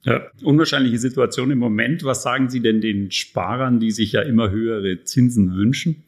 Ja, 0.04 0.20
unwahrscheinliche 0.42 0.98
Situation 0.98 1.50
im 1.50 1.58
Moment. 1.58 2.04
Was 2.04 2.22
sagen 2.22 2.50
Sie 2.50 2.60
denn 2.60 2.82
den 2.82 3.10
Sparern, 3.10 3.80
die 3.80 3.90
sich 3.90 4.12
ja 4.12 4.20
immer 4.20 4.50
höhere 4.50 5.02
Zinsen 5.04 5.54
wünschen? 5.54 6.04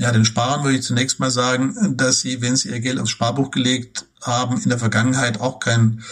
Ja, 0.00 0.12
den 0.12 0.24
Sparern 0.24 0.64
würde 0.64 0.78
ich 0.78 0.82
zunächst 0.82 1.20
mal 1.20 1.30
sagen, 1.30 1.94
dass 1.98 2.20
sie, 2.20 2.40
wenn 2.40 2.56
sie 2.56 2.70
ihr 2.70 2.80
Geld 2.80 2.98
aufs 2.98 3.10
Sparbuch 3.10 3.50
gelegt 3.50 4.06
haben, 4.22 4.58
in 4.58 4.70
der 4.70 4.78
Vergangenheit 4.78 5.38
auch 5.42 5.60
kein 5.60 6.02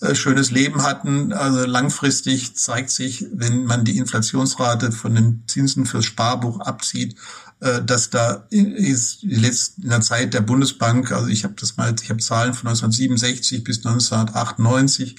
äh, 0.00 0.14
schönes 0.14 0.52
Leben 0.52 0.84
hatten. 0.84 1.32
Also 1.32 1.66
langfristig 1.66 2.54
zeigt 2.54 2.90
sich, 2.90 3.26
wenn 3.32 3.64
man 3.64 3.84
die 3.84 3.98
Inflationsrate 3.98 4.92
von 4.92 5.16
den 5.16 5.42
Zinsen 5.48 5.86
fürs 5.86 6.04
Sparbuch 6.04 6.60
abzieht, 6.60 7.16
äh, 7.58 7.82
dass 7.82 8.10
da 8.10 8.46
ist 8.50 9.24
in 9.24 9.88
der 9.90 10.00
Zeit 10.02 10.34
der 10.34 10.40
Bundesbank, 10.40 11.10
also 11.10 11.26
ich 11.26 11.42
habe 11.42 11.54
das 11.58 11.76
mal, 11.76 11.92
ich 12.00 12.10
habe 12.10 12.20
Zahlen 12.20 12.54
von 12.54 12.68
1967 12.68 13.64
bis 13.64 13.78
1998, 13.78 15.16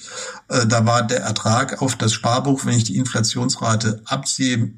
äh, 0.48 0.66
da 0.66 0.86
war 0.86 1.06
der 1.06 1.20
Ertrag 1.20 1.82
auf 1.82 1.96
das 1.96 2.14
Sparbuch, 2.14 2.64
wenn 2.64 2.78
ich 2.78 2.84
die 2.84 2.96
Inflationsrate 2.96 4.00
abziehe, 4.06 4.72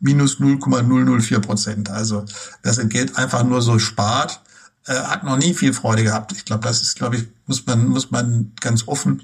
minus 0.00 0.40
0,004 0.40 1.40
Prozent. 1.40 1.90
Also 1.90 2.24
sein 2.62 2.88
Geld 2.88 3.16
einfach 3.16 3.44
nur 3.44 3.62
so 3.62 3.78
spart, 3.78 4.40
äh, 4.86 4.94
hat 4.94 5.24
noch 5.24 5.36
nie 5.36 5.54
viel 5.54 5.72
Freude 5.72 6.02
gehabt. 6.02 6.32
Ich 6.32 6.44
glaube, 6.44 6.64
das 6.66 6.82
ist, 6.82 6.96
glaube 6.96 7.16
ich, 7.16 7.28
muss 7.46 7.66
man, 7.66 7.86
muss 7.86 8.10
man 8.10 8.52
ganz 8.60 8.88
offen 8.88 9.22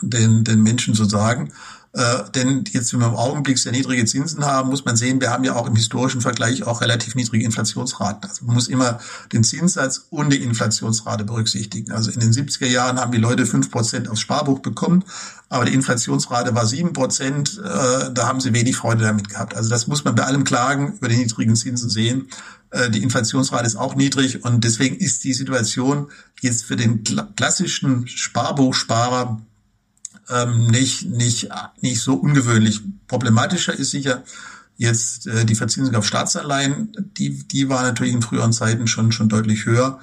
den, 0.00 0.44
den 0.44 0.62
Menschen 0.62 0.94
so 0.94 1.04
sagen. 1.04 1.52
Äh, 1.94 2.30
denn 2.34 2.64
jetzt, 2.70 2.92
wenn 2.92 3.00
wir 3.00 3.08
im 3.08 3.16
Augenblick 3.16 3.58
sehr 3.58 3.72
niedrige 3.72 4.06
Zinsen 4.06 4.46
haben, 4.46 4.70
muss 4.70 4.86
man 4.86 4.96
sehen, 4.96 5.20
wir 5.20 5.30
haben 5.30 5.44
ja 5.44 5.54
auch 5.54 5.66
im 5.66 5.76
historischen 5.76 6.22
Vergleich 6.22 6.62
auch 6.62 6.80
relativ 6.80 7.14
niedrige 7.14 7.44
Inflationsraten. 7.44 8.28
Also 8.28 8.46
man 8.46 8.54
muss 8.54 8.68
immer 8.68 8.98
den 9.32 9.44
Zinssatz 9.44 10.06
und 10.08 10.30
die 10.30 10.42
Inflationsrate 10.42 11.24
berücksichtigen. 11.24 11.92
Also 11.92 12.10
in 12.10 12.20
den 12.20 12.32
70er 12.32 12.66
Jahren 12.66 12.98
haben 12.98 13.12
die 13.12 13.18
Leute 13.18 13.44
fünf 13.44 13.70
Prozent 13.70 14.08
aufs 14.08 14.20
Sparbuch 14.20 14.60
bekommen, 14.60 15.04
aber 15.50 15.66
die 15.66 15.74
Inflationsrate 15.74 16.54
war 16.54 16.66
sieben 16.66 16.94
Prozent. 16.94 17.60
Äh, 17.62 18.10
da 18.10 18.26
haben 18.26 18.40
sie 18.40 18.54
wenig 18.54 18.74
Freude 18.76 19.04
damit 19.04 19.28
gehabt. 19.28 19.54
Also 19.54 19.68
das 19.68 19.86
muss 19.86 20.02
man 20.02 20.14
bei 20.14 20.24
allem 20.24 20.44
Klagen 20.44 20.94
über 20.94 21.08
die 21.08 21.18
niedrigen 21.18 21.56
Zinsen 21.56 21.90
sehen. 21.90 22.28
Äh, 22.70 22.88
die 22.88 23.02
Inflationsrate 23.02 23.66
ist 23.66 23.76
auch 23.76 23.96
niedrig 23.96 24.44
und 24.44 24.64
deswegen 24.64 24.96
ist 24.96 25.24
die 25.24 25.34
Situation 25.34 26.10
jetzt 26.40 26.64
für 26.64 26.76
den 26.76 27.04
klassischen 27.36 28.08
Sparbuchsparer 28.08 29.42
ähm, 30.32 30.66
nicht, 30.66 31.08
nicht, 31.10 31.48
nicht 31.80 32.00
so 32.00 32.14
ungewöhnlich. 32.14 32.80
Problematischer 33.06 33.74
ist 33.74 33.90
sicher 33.90 34.22
jetzt 34.76 35.26
äh, 35.26 35.44
die 35.44 35.54
Verzinsung 35.54 35.94
auf 35.94 36.06
Staatsanleihen. 36.06 36.92
Die, 37.16 37.46
die 37.46 37.68
war 37.68 37.82
natürlich 37.82 38.14
in 38.14 38.22
früheren 38.22 38.52
Zeiten 38.52 38.86
schon, 38.86 39.12
schon 39.12 39.28
deutlich 39.28 39.66
höher. 39.66 40.00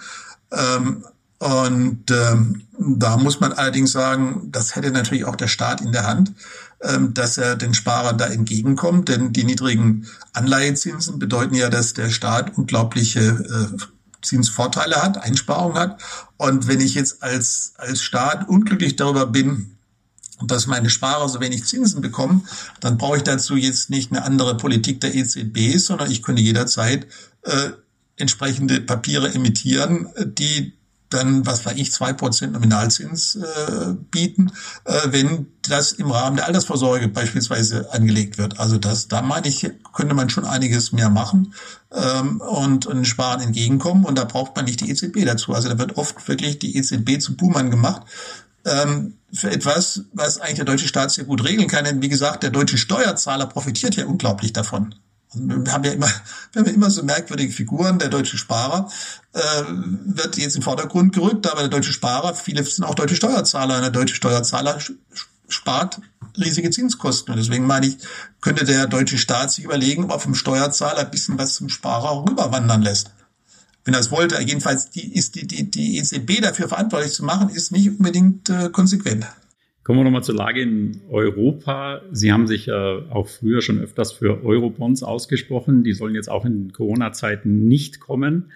Ähm, 0.52 1.04
und 1.40 2.12
ähm, 2.12 2.64
da 2.78 3.16
muss 3.16 3.40
man 3.40 3.54
allerdings 3.54 3.94
sagen, 3.94 4.50
das 4.52 4.76
hätte 4.76 4.92
natürlich 4.92 5.24
auch 5.24 5.38
der 5.38 5.48
Staat 5.48 5.80
in 5.80 5.94
der 5.94 6.06
Hand, 6.06 6.34
ähm, 6.82 7.14
dass 7.14 7.38
er 7.38 7.56
den 7.56 7.74
Sparern 7.74 8.18
da 8.18 8.28
entgegenkommt. 8.28 9.08
Denn 9.10 9.32
die 9.32 9.46
niedrigen 9.46 10.08
Anleihezinsen 10.34 11.18
bedeuten 11.18 11.56
ja, 11.56 11.70
dass 11.70 11.94
der 11.94 12.10
Staat 12.10 12.58
unglaubliche 12.58 13.22
äh, 13.22 13.78
Zinsvorteile 14.22 15.02
hat, 15.02 15.18
Einsparungen 15.18 15.78
hat. 15.78 16.02
Und 16.38 16.68
wenn 16.68 16.82
ich 16.82 16.94
jetzt 16.94 17.24
als, 17.24 17.74
als 17.78 18.02
Staat 18.02 18.50
unglücklich 18.50 18.98
darüber 18.98 19.26
bin, 19.26 19.78
dass 20.46 20.68
meine 20.68 20.90
Sparer 20.90 21.30
so 21.30 21.40
wenig 21.40 21.66
Zinsen 21.66 22.02
bekommen, 22.02 22.48
dann 22.80 22.98
brauche 22.98 23.18
ich 23.18 23.24
dazu 23.24 23.56
jetzt 23.56 23.90
nicht 23.90 24.12
eine 24.12 24.24
andere 24.24 24.58
Politik 24.58 25.02
der 25.02 25.16
EZB, 25.16 25.78
sondern 25.78 26.12
ich 26.12 26.24
könnte 26.24 26.42
jederzeit 26.42 27.08
äh, 27.44 27.70
entsprechende 28.18 28.82
Papiere 28.82 29.34
emittieren, 29.34 30.10
die 30.18 30.74
dann, 31.10 31.46
was 31.46 31.66
weiß 31.66 31.76
ich, 31.78 31.92
zwei 31.92 32.14
Prozent 32.14 32.54
Nominalzins 32.54 33.36
äh, 33.36 33.94
bieten, 34.12 34.52
äh, 34.86 35.08
wenn 35.08 35.48
das 35.64 35.92
im 35.92 36.12
Rahmen 36.12 36.38
der 36.38 36.46
Altersvorsorge 36.46 37.08
beispielsweise 37.08 37.92
angelegt 37.92 38.38
wird. 38.38 38.60
Also 38.60 38.78
das, 38.78 39.08
da 39.08 39.22
meine 39.22 39.48
ich, 39.48 39.70
könnte 39.94 40.14
man 40.14 40.30
schon 40.30 40.46
einiges 40.46 40.92
mehr 40.92 41.10
machen 41.10 41.54
ähm, 41.92 42.42
und, 42.42 42.86
und 42.86 43.06
Sparen 43.06 43.42
entgegenkommen. 43.42 44.06
Und 44.06 44.18
da 44.18 44.24
braucht 44.24 44.56
man 44.56 44.66
nicht 44.66 44.82
die 44.82 44.92
EZB 44.92 45.26
dazu. 45.26 45.54
Also 45.54 45.70
da 45.70 45.80
wird 45.80 45.98
oft 45.98 46.28
wirklich 46.28 46.60
die 46.60 46.78
EZB 46.78 47.20
zu 47.20 47.36
Buhmann 47.36 47.72
gemacht 47.72 48.04
ähm, 48.70 49.16
für 49.34 49.52
etwas, 49.52 50.02
was 50.14 50.40
eigentlich 50.40 50.58
der 50.58 50.66
deutsche 50.66 50.88
Staat 50.88 51.12
sehr 51.12 51.26
gut 51.26 51.44
regeln 51.44 51.68
kann. 51.68 51.86
Denn 51.86 52.02
wie 52.02 52.10
gesagt, 52.10 52.44
der 52.44 52.50
deutsche 52.50 52.78
Steuerzahler 52.78 53.48
profitiert 53.48 53.96
ja 53.96 54.06
unglaublich 54.06 54.54
davon. 54.54 54.96
Wir 55.34 55.72
haben 55.72 55.84
ja 55.84 55.92
immer, 55.92 56.08
wir 56.52 56.62
haben 56.62 56.68
ja 56.68 56.74
immer 56.74 56.90
so 56.90 57.04
merkwürdige 57.04 57.54
Figuren. 57.54 58.00
Der 58.00 58.10
deutsche 58.10 58.38
Sparer 58.38 58.90
äh, 59.34 59.40
wird 60.06 60.38
jetzt 60.38 60.56
im 60.56 60.62
Vordergrund 60.62 61.14
gerückt, 61.14 61.50
aber 61.50 61.62
der 61.62 61.70
deutsche 61.70 61.94
Sparer, 61.94 62.34
viele 62.34 62.64
sind 62.64 62.84
auch 62.84 62.96
deutsche 62.96 63.16
Steuerzahler. 63.16 63.76
Und 63.76 63.82
der 63.82 63.92
deutsche 63.92 64.16
Steuerzahler 64.16 64.80
spart 65.48 66.00
riesige 66.38 66.70
Zinskosten. 66.70 67.34
Und 67.34 67.40
deswegen 67.40 67.66
meine 67.66 67.88
ich, 67.88 67.98
könnte 68.42 68.66
der 68.66 68.88
deutsche 68.88 69.18
Staat 69.18 69.52
sich 69.52 69.66
überlegen, 69.66 70.06
ob 70.06 70.12
er 70.12 70.20
vom 70.20 70.36
Steuerzahler 70.36 71.00
ein 71.00 71.12
bisschen 71.12 71.38
was 71.38 71.56
zum 71.56 71.70
Sparer 71.70 72.26
rüberwandern 72.28 72.82
lässt. 72.82 73.12
Wenn 73.86 73.94
er 73.94 74.00
es 74.00 74.12
wollte, 74.12 74.42
jedenfalls 74.42 74.90
die, 74.90 75.14
ist 75.14 75.36
die, 75.36 75.48
die, 75.48 75.70
die 75.70 75.98
EZB 75.98 76.42
dafür 76.42 76.68
verantwortlich 76.68 77.14
zu 77.14 77.24
machen, 77.24 77.50
ist 77.50 77.72
nicht 77.72 77.90
unbedingt 77.90 78.50
äh, 78.50 78.70
konsequent. 78.70 79.26
Kommen 79.84 80.02
wir 80.02 80.04
nochmal 80.04 80.24
zur 80.24 80.36
Lage 80.36 80.62
in 80.62 81.02
Europa. 81.10 82.02
Sie 82.12 82.32
haben 82.32 82.46
sich 82.46 82.68
äh, 82.68 82.72
auch 82.72 83.28
früher 83.28 83.62
schon 83.62 83.80
öfters 83.80 84.12
für 84.12 84.44
Eurobonds 84.44 85.02
ausgesprochen. 85.02 85.84
Die 85.84 85.94
sollen 85.94 86.14
jetzt 86.14 86.30
auch 86.30 86.46
in 86.46 86.72
Corona-Zeiten 86.74 87.68
nicht 87.68 88.00
kommen. 88.00 88.52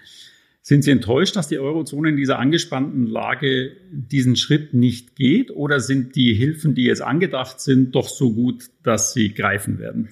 Sind 0.61 0.83
Sie 0.83 0.91
enttäuscht, 0.91 1.35
dass 1.35 1.47
die 1.49 1.59
Eurozone 1.59 2.09
in 2.09 2.15
dieser 2.15 2.39
angespannten 2.39 3.05
Lage 3.05 3.75
diesen 3.91 4.35
Schritt 4.35 4.73
nicht 4.73 5.15
geht? 5.15 5.51
Oder 5.51 5.79
sind 5.79 6.15
die 6.15 6.33
Hilfen, 6.33 6.75
die 6.75 6.83
jetzt 6.83 7.01
angedacht 7.01 7.59
sind, 7.59 7.95
doch 7.95 8.07
so 8.07 8.31
gut, 8.31 8.69
dass 8.81 9.11
sie 9.11 9.33
greifen 9.33 9.77
werden? 9.77 10.07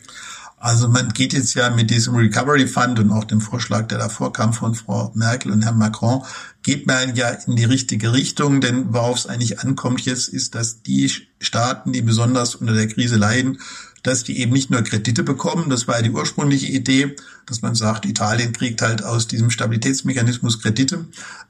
Also 0.62 0.88
man 0.88 1.10
geht 1.10 1.34
jetzt 1.34 1.56
ja 1.56 1.72
mit 1.72 1.90
diesem 1.90 2.14
Recovery 2.14 2.68
Fund 2.68 3.00
und 3.00 3.12
auch 3.12 3.24
dem 3.24 3.42
Vorschlag, 3.42 3.88
der 3.88 3.98
davor 3.98 4.32
kam 4.32 4.54
von 4.54 4.76
Frau 4.76 5.12
Merkel 5.16 5.52
und 5.52 5.64
Herrn 5.64 5.80
Macron, 5.80 6.24
geht 6.62 6.86
man 6.86 7.16
ja 7.16 7.30
in 7.30 7.56
die 7.56 7.64
richtige 7.64 8.14
Richtung, 8.14 8.62
denn 8.62 8.94
worauf 8.94 9.18
es 9.18 9.26
eigentlich 9.26 9.60
ankommt 9.60 10.02
jetzt, 10.02 10.30
ist, 10.30 10.54
dass 10.54 10.84
die 10.84 11.12
Staaten, 11.40 11.94
die 11.94 12.04
besonders 12.04 12.54
unter 12.54 12.74
der 12.74 12.88
Krise 12.88 13.16
leiden, 13.16 13.58
dass 14.04 14.24
die 14.24 14.40
eben 14.40 14.54
nicht 14.54 14.70
nur 14.70 14.84
Kredite 14.84 15.24
bekommen, 15.24 15.72
das 15.72 15.88
war 15.88 15.96
ja 15.96 16.04
die 16.04 16.12
ursprüngliche 16.12 16.68
Idee, 16.68 17.16
dass 17.48 17.64
man 17.64 17.74
sagt, 17.74 18.06
Italien 18.06 18.54
kriegt 18.54 18.84
halt 18.84 19.04
aus 19.04 19.28
diesem 19.28 19.50
Stabilitätsmechanismus 19.50 20.62
Kredite 20.62 21.06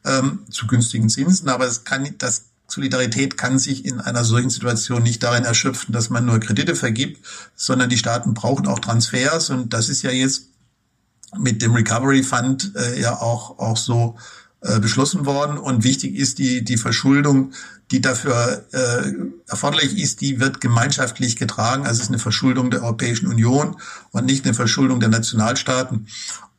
ähm, 0.06 0.40
zu 0.50 0.68
günstigen 0.68 1.10
Zinsen, 1.10 1.50
aber 1.50 1.66
es 1.66 1.84
kann, 1.84 2.08
das 2.18 2.51
Solidarität 2.72 3.38
kann 3.38 3.60
sich 3.60 3.86
in 3.86 4.00
einer 4.00 4.24
solchen 4.24 4.50
Situation 4.50 5.04
nicht 5.04 5.22
darin 5.24 5.44
erschöpfen, 5.44 5.94
dass 5.94 6.10
man 6.10 6.26
nur 6.26 6.40
Kredite 6.40 6.76
vergibt, 6.76 7.26
sondern 7.56 7.90
die 7.90 7.98
Staaten 7.98 8.34
brauchen 8.34 8.68
auch 8.68 8.80
Transfers 8.80 9.50
und 9.50 9.74
das 9.74 9.90
ist 9.90 10.02
ja 10.04 10.12
jetzt 10.12 10.48
mit 11.38 11.62
dem 11.62 11.74
Recovery 11.74 12.24
Fund 12.24 12.74
äh, 12.76 13.00
ja 13.00 13.20
auch, 13.22 13.60
auch 13.60 13.78
so 13.78 14.18
äh, 14.62 14.80
beschlossen 14.80 15.26
worden. 15.26 15.58
Und 15.58 15.84
wichtig 15.84 16.16
ist 16.16 16.40
die, 16.40 16.64
die 16.64 16.78
Verschuldung, 16.78 17.54
die 17.90 18.02
dafür 18.02 18.66
äh, 18.72 19.12
erforderlich 19.48 19.98
ist, 19.98 20.22
die 20.22 20.40
wird 20.40 20.62
gemeinschaftlich 20.62 21.36
getragen. 21.36 21.84
Also 21.84 21.98
es 21.98 22.04
ist 22.04 22.10
eine 22.10 22.20
Verschuldung 22.20 22.72
der 22.72 22.84
Europäischen 22.84 23.28
Union 23.28 23.78
und 24.12 24.26
nicht 24.26 24.46
eine 24.46 24.54
Verschuldung 24.54 25.00
der 25.00 25.10
Nationalstaaten. 25.10 26.08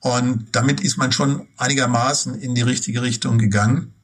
Und 0.01 0.48
damit 0.53 0.81
ist 0.81 0.96
man 0.96 1.12
schon 1.12 1.46
einigermaßen 1.57 2.35
in 2.35 2.55
die 2.55 2.62
richtige 2.62 3.03
Richtung 3.03 3.38
gegangen. 3.38 3.94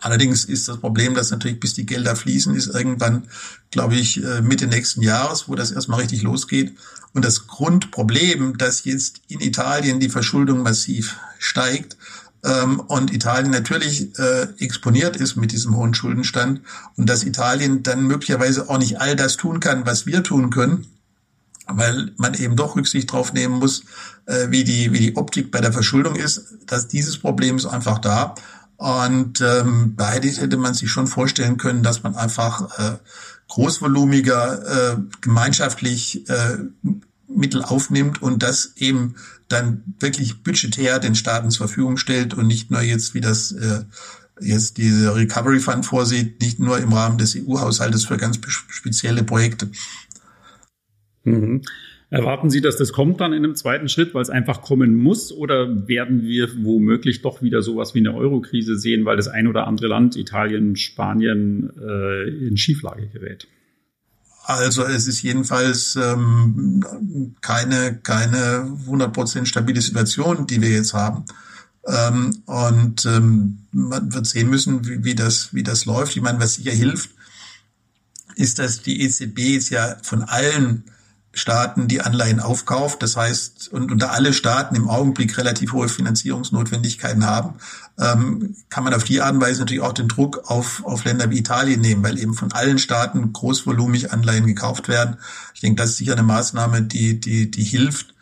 Allerdings 0.00 0.44
ist 0.44 0.68
das 0.68 0.78
Problem, 0.78 1.14
dass 1.14 1.30
natürlich 1.30 1.60
bis 1.60 1.74
die 1.74 1.86
Gelder 1.86 2.16
fließen, 2.16 2.54
ist 2.54 2.66
irgendwann, 2.66 3.28
glaube 3.70 3.94
ich, 3.94 4.22
äh, 4.22 4.42
Mitte 4.42 4.66
nächsten 4.66 5.02
Jahres, 5.02 5.48
wo 5.48 5.54
das 5.54 5.70
erstmal 5.70 6.00
richtig 6.00 6.22
losgeht. 6.22 6.74
Und 7.12 7.24
das 7.24 7.46
Grundproblem, 7.46 8.58
dass 8.58 8.84
jetzt 8.84 9.20
in 9.28 9.40
Italien 9.40 10.00
die 10.00 10.08
Verschuldung 10.08 10.62
massiv 10.62 11.16
steigt 11.38 11.96
ähm, 12.44 12.80
und 12.80 13.12
Italien 13.12 13.50
natürlich 13.50 14.18
äh, 14.18 14.48
exponiert 14.58 15.16
ist 15.16 15.36
mit 15.36 15.52
diesem 15.52 15.76
hohen 15.76 15.94
Schuldenstand 15.94 16.60
und 16.96 17.08
dass 17.08 17.24
Italien 17.24 17.82
dann 17.82 18.06
möglicherweise 18.06 18.68
auch 18.68 18.78
nicht 18.78 19.00
all 19.00 19.16
das 19.16 19.36
tun 19.36 19.60
kann, 19.60 19.86
was 19.86 20.06
wir 20.06 20.22
tun 20.22 20.50
können, 20.50 20.86
weil 21.66 22.12
man 22.16 22.34
eben 22.34 22.56
doch 22.56 22.76
Rücksicht 22.76 23.10
drauf 23.10 23.32
nehmen 23.32 23.60
muss, 23.60 23.84
äh, 24.26 24.48
wie 24.50 24.64
die 24.64 24.92
wie 24.92 24.98
die 24.98 25.16
Optik 25.16 25.50
bei 25.50 25.60
der 25.60 25.72
Verschuldung 25.72 26.16
ist, 26.16 26.54
dass 26.66 26.88
dieses 26.88 27.18
Problem 27.18 27.56
ist 27.56 27.66
einfach 27.66 27.98
da 27.98 28.34
und 28.76 29.40
ähm, 29.40 29.94
beide 29.96 30.28
hätte 30.28 30.56
man 30.56 30.74
sich 30.74 30.90
schon 30.90 31.06
vorstellen 31.06 31.56
können, 31.56 31.82
dass 31.82 32.02
man 32.02 32.14
einfach 32.14 32.78
äh, 32.78 32.96
großvolumiger 33.48 34.94
äh, 34.94 34.96
gemeinschaftlich 35.20 36.28
äh, 36.28 36.58
Mittel 37.28 37.62
aufnimmt 37.62 38.22
und 38.22 38.42
das 38.42 38.72
eben 38.76 39.16
dann 39.48 39.82
wirklich 40.00 40.42
budgetär 40.42 40.98
den 40.98 41.14
Staaten 41.14 41.50
zur 41.50 41.68
Verfügung 41.68 41.96
stellt 41.96 42.34
und 42.34 42.46
nicht 42.46 42.70
nur 42.70 42.80
jetzt, 42.82 43.14
wie 43.14 43.20
das 43.20 43.52
äh, 43.52 43.84
jetzt 44.40 44.76
diese 44.76 45.14
Recovery 45.14 45.60
Fund 45.60 45.86
vorsieht, 45.86 46.40
nicht 46.40 46.58
nur 46.58 46.78
im 46.78 46.92
Rahmen 46.92 47.18
des 47.18 47.36
EU-Haushaltes 47.36 48.04
für 48.04 48.16
ganz 48.16 48.38
spezielle 48.68 49.24
Projekte. 49.24 49.70
Mhm. 51.26 51.62
Erwarten 52.08 52.50
Sie, 52.50 52.60
dass 52.60 52.76
das 52.76 52.92
kommt 52.92 53.20
dann 53.20 53.32
in 53.32 53.44
einem 53.44 53.56
zweiten 53.56 53.88
Schritt, 53.88 54.14
weil 54.14 54.22
es 54.22 54.30
einfach 54.30 54.62
kommen 54.62 54.96
muss? 54.96 55.32
Oder 55.32 55.88
werden 55.88 56.22
wir 56.22 56.48
womöglich 56.62 57.20
doch 57.20 57.42
wieder 57.42 57.62
sowas 57.62 57.94
wie 57.94 57.98
eine 57.98 58.14
Eurokrise 58.14 58.78
sehen, 58.78 59.04
weil 59.04 59.16
das 59.16 59.26
ein 59.26 59.48
oder 59.48 59.66
andere 59.66 59.88
Land, 59.88 60.16
Italien, 60.16 60.76
Spanien, 60.76 61.70
äh, 61.80 62.28
in 62.46 62.56
Schieflage 62.56 63.08
gerät? 63.08 63.48
Also 64.44 64.84
es 64.84 65.08
ist 65.08 65.22
jedenfalls 65.22 65.96
ähm, 65.96 66.84
keine, 67.40 67.98
keine 68.00 68.70
100% 68.88 69.46
stabile 69.46 69.80
Situation, 69.80 70.46
die 70.46 70.62
wir 70.62 70.70
jetzt 70.70 70.94
haben. 70.94 71.24
Ähm, 71.84 72.42
und 72.46 73.04
ähm, 73.06 73.58
man 73.72 74.14
wird 74.14 74.26
sehen 74.26 74.48
müssen, 74.48 74.86
wie, 74.86 75.02
wie, 75.02 75.14
das, 75.16 75.52
wie 75.52 75.64
das 75.64 75.86
läuft. 75.86 76.16
Ich 76.16 76.22
meine, 76.22 76.38
was 76.38 76.54
sicher 76.54 76.70
hilft, 76.70 77.10
ist, 78.36 78.60
dass 78.60 78.82
die 78.82 79.02
EZB 79.02 79.38
jetzt 79.54 79.70
ja 79.70 79.96
von 80.02 80.22
allen 80.22 80.84
Staaten 81.36 81.86
die 81.86 82.00
Anleihen 82.00 82.40
aufkauft. 82.40 83.02
Das 83.02 83.16
heißt, 83.16 83.68
und, 83.70 83.92
und 83.92 84.00
da 84.00 84.08
alle 84.08 84.32
Staaten 84.32 84.74
im 84.74 84.88
Augenblick 84.88 85.36
relativ 85.36 85.74
hohe 85.74 85.90
Finanzierungsnotwendigkeiten 85.90 87.26
haben, 87.26 87.56
ähm, 88.00 88.56
kann 88.70 88.84
man 88.84 88.94
auf 88.94 89.04
die 89.04 89.20
Art 89.20 89.34
und 89.34 89.42
Weise 89.42 89.60
natürlich 89.60 89.82
auch 89.82 89.92
den 89.92 90.08
Druck 90.08 90.50
auf, 90.50 90.82
auf 90.84 91.04
Länder 91.04 91.30
wie 91.30 91.38
Italien 91.38 91.82
nehmen, 91.82 92.02
weil 92.02 92.18
eben 92.18 92.32
von 92.32 92.52
allen 92.52 92.78
Staaten 92.78 93.34
großvolumig 93.34 94.12
Anleihen 94.12 94.46
gekauft 94.46 94.88
werden. 94.88 95.18
Ich 95.54 95.60
denke, 95.60 95.82
das 95.82 95.90
ist 95.90 95.98
sicher 95.98 96.14
eine 96.14 96.22
Maßnahme, 96.22 96.80
die, 96.80 97.20
die, 97.20 97.50
die 97.50 97.64
hilft, 97.64 98.15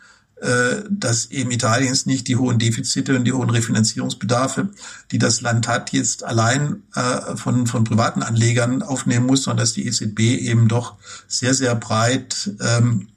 dass 0.89 1.31
eben 1.31 1.51
Italiens 1.51 2.05
nicht 2.05 2.27
die 2.27 2.35
hohen 2.35 2.59
Defizite 2.59 3.15
und 3.15 3.25
die 3.25 3.33
hohen 3.33 3.49
Refinanzierungsbedarfe, 3.49 4.69
die 5.11 5.17
das 5.17 5.41
Land 5.41 5.67
hat, 5.67 5.91
jetzt 5.91 6.23
allein 6.23 6.83
äh, 6.95 7.35
von, 7.35 7.67
von 7.67 7.83
privaten 7.83 8.23
Anlegern 8.23 8.81
aufnehmen 8.81 9.25
muss, 9.25 9.43
sondern 9.43 9.63
dass 9.63 9.73
die 9.73 9.87
EZB 9.87 10.19
eben 10.19 10.67
doch 10.67 10.95
sehr, 11.27 11.53
sehr 11.53 11.75
breit 11.75 12.51
ähm, 12.61 13.07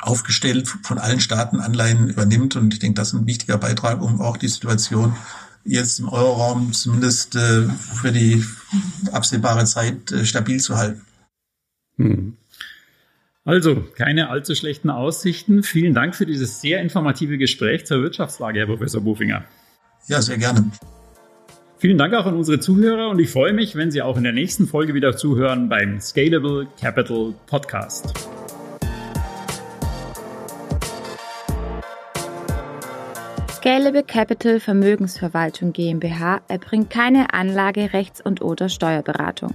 aufgestellt 0.00 0.68
von 0.82 0.98
allen 0.98 1.20
Staaten 1.20 1.60
Anleihen 1.60 2.08
übernimmt. 2.08 2.56
Und 2.56 2.74
ich 2.74 2.80
denke, 2.80 3.00
das 3.00 3.08
ist 3.08 3.14
ein 3.14 3.26
wichtiger 3.26 3.58
Beitrag, 3.58 4.02
um 4.02 4.20
auch 4.20 4.36
die 4.36 4.48
Situation 4.48 5.16
jetzt 5.64 5.98
im 5.98 6.08
Euroraum 6.08 6.72
zumindest 6.72 7.34
äh, 7.34 7.68
für 8.00 8.12
die 8.12 8.44
absehbare 9.12 9.64
Zeit 9.64 10.12
äh, 10.12 10.24
stabil 10.24 10.60
zu 10.60 10.76
halten. 10.76 11.02
Hm. 11.96 12.36
Also, 13.46 13.76
keine 13.96 14.28
allzu 14.28 14.56
schlechten 14.56 14.90
Aussichten. 14.90 15.62
Vielen 15.62 15.94
Dank 15.94 16.16
für 16.16 16.26
dieses 16.26 16.60
sehr 16.60 16.80
informative 16.80 17.38
Gespräch 17.38 17.86
zur 17.86 18.02
Wirtschaftslage, 18.02 18.58
Herr 18.58 18.66
Professor 18.66 19.00
Bufinger. 19.00 19.44
Ja, 20.08 20.20
sehr 20.20 20.36
gerne. 20.36 20.72
Vielen 21.78 21.96
Dank 21.96 22.12
auch 22.14 22.26
an 22.26 22.34
unsere 22.34 22.58
Zuhörer 22.58 23.08
und 23.08 23.20
ich 23.20 23.30
freue 23.30 23.52
mich, 23.52 23.76
wenn 23.76 23.92
Sie 23.92 24.02
auch 24.02 24.16
in 24.16 24.24
der 24.24 24.32
nächsten 24.32 24.66
Folge 24.66 24.94
wieder 24.94 25.16
zuhören 25.16 25.68
beim 25.68 26.00
Scalable 26.00 26.66
Capital 26.80 27.34
Podcast. 27.46 28.14
Scalable 33.52 34.02
Capital 34.02 34.58
Vermögensverwaltung 34.58 35.72
GmbH 35.72 36.40
erbringt 36.48 36.90
keine 36.90 37.32
Anlage, 37.32 37.92
Rechts- 37.92 38.20
und 38.20 38.42
oder 38.42 38.68
Steuerberatung. 38.68 39.54